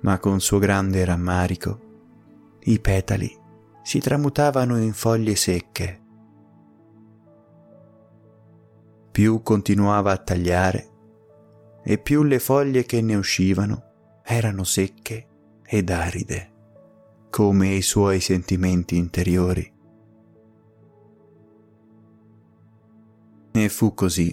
ma 0.00 0.18
con 0.18 0.40
suo 0.40 0.58
grande 0.58 1.04
rammarico 1.04 2.56
i 2.60 2.80
petali 2.80 3.30
si 3.82 3.98
tramutavano 3.98 4.78
in 4.78 4.94
foglie 4.94 5.36
secche. 5.36 6.00
Più 9.10 9.42
continuava 9.42 10.12
a 10.12 10.16
tagliare 10.16 10.88
e 11.84 11.98
più 11.98 12.22
le 12.22 12.38
foglie 12.38 12.86
che 12.86 13.02
ne 13.02 13.16
uscivano 13.16 13.82
erano 14.24 14.64
secche 14.64 15.26
ed 15.62 15.90
aride. 15.90 16.52
come 17.28 17.74
i 17.74 17.82
suoi 17.82 18.20
sentimenti 18.20 18.96
interiori. 18.96 19.77
E 23.60 23.68
fu 23.68 23.92
così 23.92 24.32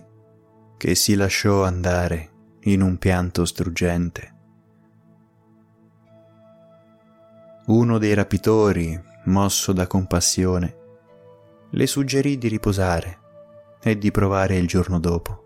che 0.78 0.94
si 0.94 1.16
lasciò 1.16 1.64
andare 1.64 2.58
in 2.66 2.84
un 2.84 3.00
pianto 3.00 3.44
struggente. 3.46 4.36
Uno 7.66 7.98
dei 7.98 8.14
rapitori, 8.14 9.02
mosso 9.26 9.74
da 9.74 9.88
compassione, 9.88 10.78
le 11.72 11.88
suggerì 11.88 12.38
di 12.38 12.48
riposare 12.50 13.20
e 13.82 13.98
di 13.98 14.12
provare 14.12 14.58
il 14.58 14.68
giorno 14.68 15.00
dopo. 15.00 15.44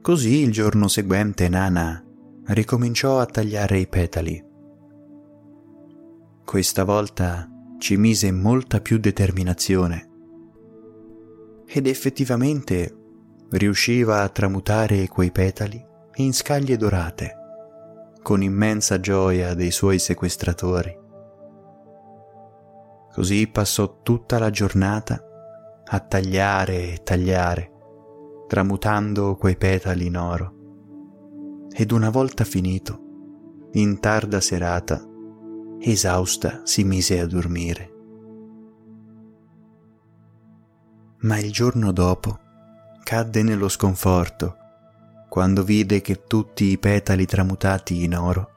Così 0.00 0.38
il 0.38 0.52
giorno 0.52 0.88
seguente 0.88 1.50
Nana 1.50 2.02
ricominciò 2.46 3.20
a 3.20 3.26
tagliare 3.26 3.78
i 3.78 3.86
petali. 3.86 4.42
Questa 6.42 6.84
volta 6.84 7.48
ci 7.78 7.96
mise 7.96 8.30
molta 8.32 8.80
più 8.80 8.98
determinazione 8.98 10.10
ed 11.66 11.86
effettivamente 11.86 12.96
riusciva 13.50 14.22
a 14.22 14.28
tramutare 14.28 15.08
quei 15.08 15.30
petali 15.30 15.84
in 16.16 16.32
scaglie 16.32 16.76
dorate, 16.76 17.34
con 18.22 18.42
immensa 18.42 19.00
gioia 19.00 19.54
dei 19.54 19.70
suoi 19.70 19.98
sequestratori. 19.98 20.96
Così 23.12 23.46
passò 23.48 24.00
tutta 24.02 24.38
la 24.38 24.50
giornata 24.50 25.22
a 25.84 26.00
tagliare 26.00 26.92
e 26.92 27.00
tagliare 27.02 27.72
tramutando 28.46 29.36
quei 29.36 29.56
petali 29.56 30.06
in 30.06 30.16
oro. 30.16 30.52
Ed 31.72 31.90
una 31.90 32.10
volta 32.10 32.44
finito, 32.44 33.00
in 33.72 33.98
tarda 34.00 34.40
serata, 34.40 35.02
esausta 35.90 36.60
si 36.64 36.84
mise 36.84 37.20
a 37.20 37.26
dormire. 37.26 37.92
Ma 41.20 41.38
il 41.38 41.50
giorno 41.52 41.92
dopo 41.92 42.38
cadde 43.02 43.42
nello 43.42 43.68
sconforto 43.68 44.56
quando 45.28 45.64
vide 45.64 46.00
che 46.00 46.24
tutti 46.24 46.64
i 46.64 46.78
petali 46.78 47.26
tramutati 47.26 48.04
in 48.04 48.16
oro 48.16 48.50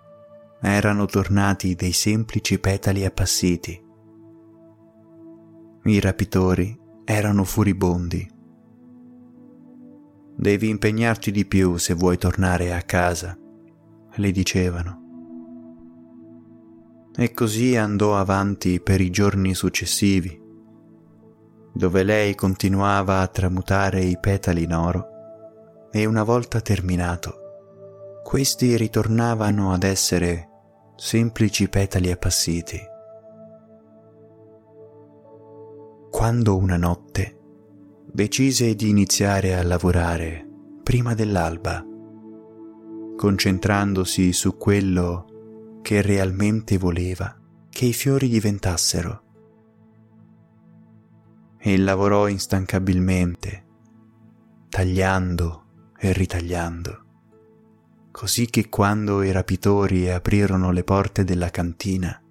erano 0.62 1.06
tornati 1.06 1.76
dei 1.76 1.92
semplici 1.92 2.60
petali 2.60 3.06
appassiti. 3.06 3.86
I 5.84 6.00
rapitori 6.00 6.78
erano 7.06 7.44
furibondi 7.44 8.36
Devi 10.40 10.70
impegnarti 10.70 11.32
di 11.32 11.46
più 11.46 11.78
se 11.78 11.96
vuoi 11.96 12.20
tornare 12.20 12.72
a 12.72 12.84
casa, 12.84 13.36
le 14.18 14.32
dicevano. 14.32 15.07
E 17.20 17.32
così 17.32 17.76
andò 17.76 18.16
avanti 18.16 18.80
per 18.80 19.02
i 19.02 19.10
giorni 19.10 19.56
successivi, 19.56 20.40
dove 21.74 22.04
lei 22.04 22.36
continuava 22.36 23.22
a 23.22 23.28
tramutare 23.28 24.04
i 24.04 24.20
petali 24.20 24.64
in 24.64 24.74
oro 24.74 25.08
e 25.92 26.06
una 26.06 26.22
volta 26.22 26.62
terminato, 26.62 28.22
questi 28.24 28.78
ritornavano 28.78 29.74
ad 29.74 29.82
essere 29.82 30.50
semplici 30.96 31.68
petali 31.70 32.12
appassiti. 32.12 32.80
Quando 36.12 36.56
una 36.56 36.78
notte 36.78 37.40
decise 38.12 38.76
di 38.76 38.90
iniziare 38.90 39.56
a 39.56 39.64
lavorare 39.64 40.48
prima 40.84 41.16
dell'alba, 41.16 41.84
concentrandosi 43.16 44.32
su 44.34 44.56
quello 44.56 45.26
che 45.88 46.02
realmente 46.02 46.78
voleva 46.78 47.34
che 47.70 47.86
i 47.86 47.94
fiori 47.94 48.28
diventassero. 48.28 49.24
E 51.58 51.78
lavorò 51.78 52.28
instancabilmente, 52.28 53.66
tagliando 54.68 55.94
e 55.98 56.12
ritagliando, 56.12 57.06
così 58.12 58.48
che 58.48 58.68
quando 58.68 59.24
i 59.24 59.32
rapitori 59.32 60.10
aprirono 60.10 60.72
le 60.72 60.84
porte 60.84 61.24
della 61.24 61.52
cantina, 61.52 62.22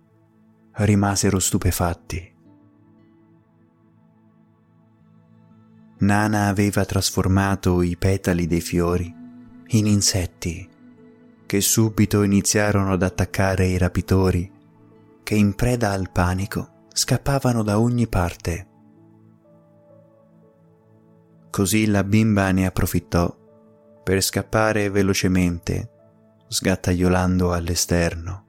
rimasero 0.73 1.39
stupefatti 1.39 2.35
Nana 6.01 6.49
aveva 6.49 6.85
trasformato 6.85 7.81
i 7.81 7.97
petali 7.97 8.47
dei 8.47 8.61
fiori 8.61 9.11
in 9.69 9.87
insetti 9.87 10.75
che 11.47 11.61
subito 11.61 12.23
iniziarono 12.23 12.93
ad 12.93 13.03
attaccare 13.03 13.67
i 13.67 13.79
rapitori 13.79 14.53
che 15.23 15.35
in 15.35 15.55
preda 15.55 15.91
al 15.91 16.11
panico 16.13 16.85
scappavano 16.93 17.63
da 17.63 17.81
ogni 17.81 18.07
parte. 18.07 18.69
Così 21.51 21.87
la 21.87 22.05
bimba 22.05 22.51
ne 22.53 22.67
approfittò 22.67 23.35
per 24.05 24.21
scappare 24.21 24.89
velocemente, 24.89 25.91
sgattaiolando 26.47 27.53
all'esterno, 27.53 28.47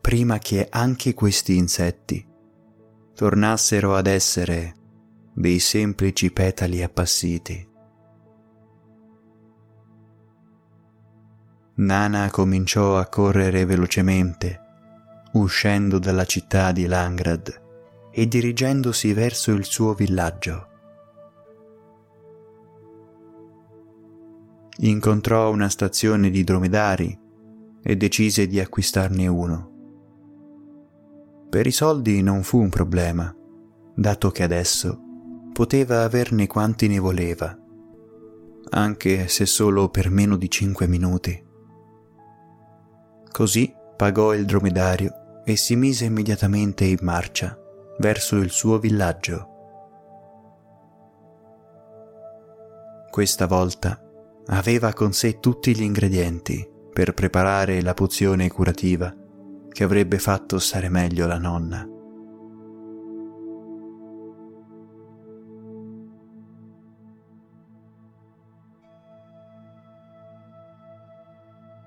prima 0.00 0.38
che 0.38 0.68
anche 0.70 1.12
questi 1.12 1.56
insetti 1.56 2.26
tornassero 3.14 3.94
ad 3.94 4.06
essere 4.06 4.74
dei 5.34 5.58
semplici 5.58 6.30
petali 6.30 6.82
appassiti. 6.82 7.68
Nana 11.84 12.30
cominciò 12.30 12.96
a 12.96 13.06
correre 13.06 13.64
velocemente, 13.64 14.60
uscendo 15.32 15.98
dalla 15.98 16.24
città 16.24 16.70
di 16.70 16.86
Langrad 16.86 17.60
e 18.12 18.28
dirigendosi 18.28 19.12
verso 19.12 19.50
il 19.50 19.64
suo 19.64 19.92
villaggio. 19.92 20.68
Incontrò 24.78 25.50
una 25.50 25.68
stazione 25.68 26.30
di 26.30 26.44
dromedari 26.44 27.18
e 27.82 27.96
decise 27.96 28.46
di 28.46 28.60
acquistarne 28.60 29.26
uno. 29.26 29.70
Per 31.50 31.66
i 31.66 31.72
soldi 31.72 32.22
non 32.22 32.44
fu 32.44 32.60
un 32.60 32.68
problema, 32.68 33.34
dato 33.94 34.30
che 34.30 34.44
adesso 34.44 35.00
poteva 35.52 36.04
averne 36.04 36.46
quanti 36.46 36.86
ne 36.86 37.00
voleva, 37.00 37.58
anche 38.70 39.26
se 39.26 39.46
solo 39.46 39.88
per 39.88 40.10
meno 40.10 40.36
di 40.36 40.48
cinque 40.48 40.86
minuti. 40.86 41.41
Così 43.32 43.74
pagò 43.96 44.34
il 44.34 44.44
dromedario 44.44 45.42
e 45.42 45.56
si 45.56 45.74
mise 45.74 46.04
immediatamente 46.04 46.84
in 46.84 46.98
marcia 47.00 47.58
verso 47.98 48.36
il 48.36 48.50
suo 48.50 48.78
villaggio. 48.78 49.48
Questa 53.10 53.46
volta 53.46 53.98
aveva 54.48 54.92
con 54.92 55.14
sé 55.14 55.40
tutti 55.40 55.74
gli 55.74 55.82
ingredienti 55.82 56.68
per 56.92 57.14
preparare 57.14 57.80
la 57.80 57.94
pozione 57.94 58.50
curativa 58.50 59.14
che 59.70 59.82
avrebbe 59.82 60.18
fatto 60.18 60.58
stare 60.58 60.90
meglio 60.90 61.26
la 61.26 61.38
nonna. 61.38 61.86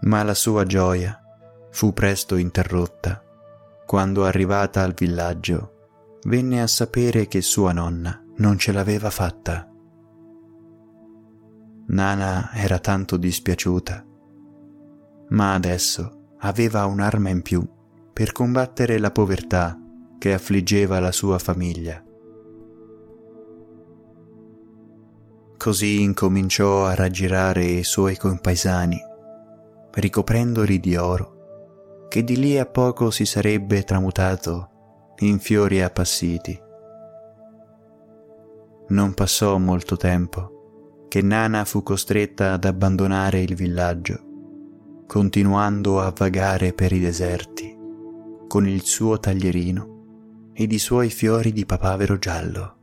ma 0.05 0.21
la 0.21 0.35
sua 0.35 0.65
gioia 0.65 1.24
fu 1.75 1.91
presto 1.91 2.37
interrotta 2.37 3.21
quando 3.85 4.23
arrivata 4.23 4.81
al 4.81 4.93
villaggio 4.93 6.19
venne 6.23 6.61
a 6.61 6.67
sapere 6.67 7.27
che 7.27 7.41
sua 7.41 7.73
nonna 7.73 8.23
non 8.37 8.57
ce 8.57 8.71
l'aveva 8.71 9.09
fatta. 9.09 9.69
Nana 11.87 12.53
era 12.53 12.79
tanto 12.79 13.17
dispiaciuta, 13.17 14.05
ma 15.31 15.53
adesso 15.53 16.35
aveva 16.39 16.85
un'arma 16.85 17.27
in 17.27 17.41
più 17.41 17.67
per 18.13 18.31
combattere 18.31 18.97
la 18.97 19.11
povertà 19.11 19.77
che 20.17 20.33
affliggeva 20.33 21.01
la 21.01 21.11
sua 21.11 21.37
famiglia. 21.39 22.01
Così 25.57 26.01
incominciò 26.01 26.85
a 26.85 26.95
raggirare 26.95 27.65
i 27.65 27.83
suoi 27.83 28.15
compaesani 28.15 28.97
ricoprendoli 29.91 30.79
di 30.79 30.95
oro, 30.95 31.34
che 32.07 32.23
di 32.23 32.37
lì 32.37 32.57
a 32.57 32.65
poco 32.65 33.11
si 33.11 33.25
sarebbe 33.25 33.83
tramutato 33.83 35.13
in 35.19 35.39
fiori 35.39 35.81
appassiti. 35.81 36.59
Non 38.87 39.13
passò 39.13 39.57
molto 39.57 39.97
tempo 39.97 41.05
che 41.07 41.21
Nana 41.21 41.63
fu 41.65 41.81
costretta 41.81 42.53
ad 42.53 42.65
abbandonare 42.65 43.41
il 43.41 43.55
villaggio, 43.55 45.03
continuando 45.07 46.01
a 46.01 46.13
vagare 46.15 46.73
per 46.73 46.91
i 46.91 46.99
deserti 46.99 47.75
con 48.47 48.67
il 48.67 48.83
suo 48.83 49.19
taglierino 49.19 50.51
ed 50.53 50.71
i 50.71 50.79
suoi 50.79 51.09
fiori 51.09 51.51
di 51.51 51.65
papavero 51.65 52.17
giallo. 52.17 52.74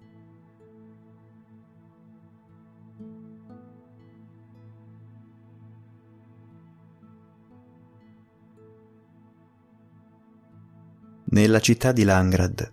Nella 11.33 11.61
città 11.61 11.93
di 11.93 12.05
Langrad. 12.05 12.71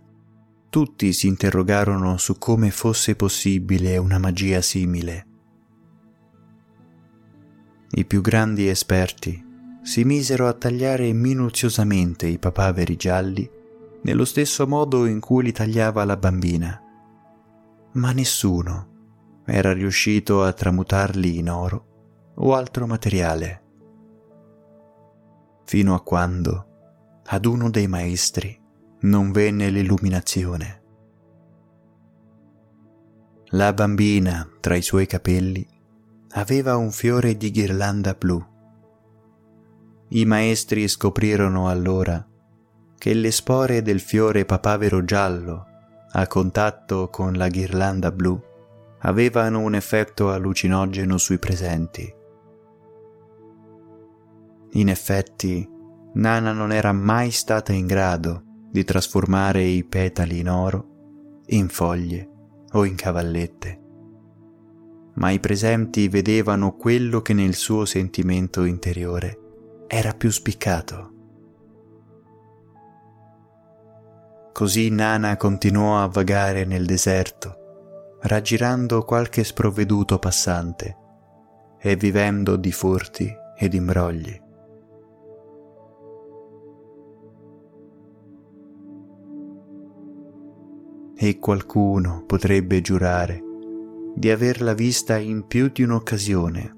Tutti 0.70 1.14
si 1.14 1.28
interrogarono 1.28 2.18
su 2.18 2.38
come 2.38 2.72
fosse 2.72 3.16
possibile 3.16 3.96
una 3.96 4.18
magia 4.18 4.62
simile. 4.62 5.28
I 7.92 8.04
più 8.04 8.20
grandi 8.20 8.68
esperti 8.68 9.42
si 9.82 10.04
misero 10.04 10.46
a 10.46 10.52
tagliare 10.52 11.14
minuziosamente 11.14 12.28
i 12.28 12.38
papaveri 12.38 12.98
gialli 12.98 13.50
nello 14.02 14.26
stesso 14.26 14.68
modo 14.68 15.06
in 15.06 15.22
cui 15.22 15.44
li 15.44 15.54
tagliava 15.54 16.04
la 16.04 16.18
bambina, 16.18 16.84
ma 17.94 18.12
nessuno 18.12 19.44
era 19.46 19.72
riuscito 19.72 20.44
a 20.44 20.52
tramutarli 20.52 21.38
in 21.38 21.50
oro 21.50 22.32
o 22.36 22.54
altro 22.56 22.86
materiale, 22.88 23.64
fino 25.64 25.96
a 25.96 26.02
quando 26.02 26.69
ad 27.32 27.46
uno 27.46 27.70
dei 27.70 27.88
maestri 27.88 28.60
non 29.02 29.32
venne 29.32 29.70
l'illuminazione. 29.70 30.82
La 33.50 33.72
bambina, 33.72 34.50
tra 34.60 34.76
i 34.76 34.82
suoi 34.82 35.06
capelli, 35.06 35.64
aveva 36.32 36.76
un 36.76 36.90
fiore 36.90 37.38
di 37.38 37.52
ghirlanda 37.52 38.16
blu. 38.16 38.44
I 40.10 40.26
maestri 40.26 40.88
scoprirono 40.88 41.70
allora 41.70 42.28
che 42.98 43.14
le 43.14 43.32
spore 43.32 43.84
del 43.84 44.00
fiore 44.00 44.46
papavero 44.46 45.06
giallo, 45.06 45.66
a 46.12 46.26
contatto 46.26 47.10
con 47.10 47.34
la 47.34 47.48
ghirlanda 47.48 48.12
blu, 48.12 48.42
avevano 49.02 49.60
un 49.60 49.76
effetto 49.76 50.32
allucinogeno 50.32 51.20
sui 51.20 51.38
presenti. 51.38 52.12
In 54.72 54.90
effetti, 54.90 55.78
Nana 56.14 56.52
non 56.54 56.72
era 56.72 56.92
mai 56.92 57.32
stata 57.32 57.72
in 57.72 57.86
grado 57.86 58.44
di 58.72 58.84
trasformare 58.84 59.62
i 59.64 59.84
petali 59.84 60.40
in 60.40 60.50
oro, 60.50 61.44
in 61.48 61.70
foglie 61.70 62.30
o 62.72 62.86
in 62.86 62.96
cavallette, 62.96 63.80
ma 65.16 65.30
i 65.32 65.40
presenti 65.40 66.08
vedevano 66.08 66.76
quello 66.76 67.22
che 67.22 67.34
nel 67.34 67.56
suo 67.56 67.86
sentimento 67.86 68.64
interiore 68.64 69.40
era 69.88 70.14
più 70.14 70.30
spiccato. 70.30 71.14
Così 74.52 74.90
Nana 74.90 75.38
continuò 75.38 76.02
a 76.02 76.08
vagare 76.08 76.66
nel 76.66 76.86
deserto, 76.86 78.18
raggirando 78.22 79.04
qualche 79.04 79.44
sprovveduto 79.44 80.20
passante 80.20 80.98
e 81.80 81.96
vivendo 81.96 82.56
di 82.56 82.72
furti 82.72 83.32
ed 83.58 83.74
imbrogli. 83.74 84.48
E 91.22 91.38
qualcuno 91.38 92.24
potrebbe 92.26 92.80
giurare 92.80 93.44
di 94.16 94.30
averla 94.30 94.74
vista 94.74 95.18
in 95.18 95.48
più 95.48 95.68
di 95.68 95.84
un'occasione, 95.84 96.76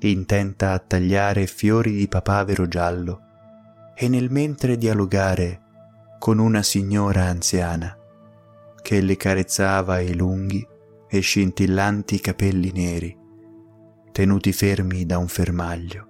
intenta 0.00 0.72
a 0.72 0.80
tagliare 0.80 1.46
fiori 1.46 1.92
di 1.92 2.08
papavero 2.08 2.66
giallo 2.66 3.20
e 3.94 4.08
nel 4.08 4.28
mentre 4.28 4.76
dialogare 4.76 5.60
con 6.18 6.40
una 6.40 6.64
signora 6.64 7.26
anziana 7.26 7.96
che 8.82 9.00
le 9.00 9.16
carezzava 9.16 10.00
i 10.00 10.16
lunghi 10.16 10.66
e 11.08 11.20
scintillanti 11.20 12.18
capelli 12.18 12.72
neri, 12.72 13.16
tenuti 14.10 14.52
fermi 14.52 15.06
da 15.06 15.18
un 15.18 15.28
fermaglio, 15.28 16.08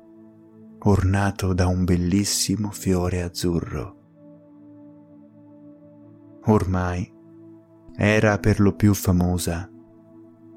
ornato 0.78 1.52
da 1.52 1.66
un 1.66 1.84
bellissimo 1.84 2.70
fiore 2.70 3.20
azzurro. 3.20 3.94
Ormai 6.46 7.12
era 7.96 8.38
per 8.38 8.60
lo 8.60 8.74
più 8.74 8.92
famosa 8.94 9.70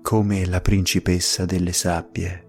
come 0.01 0.45
la 0.45 0.61
principessa 0.61 1.45
delle 1.45 1.73
sabbie. 1.73 2.48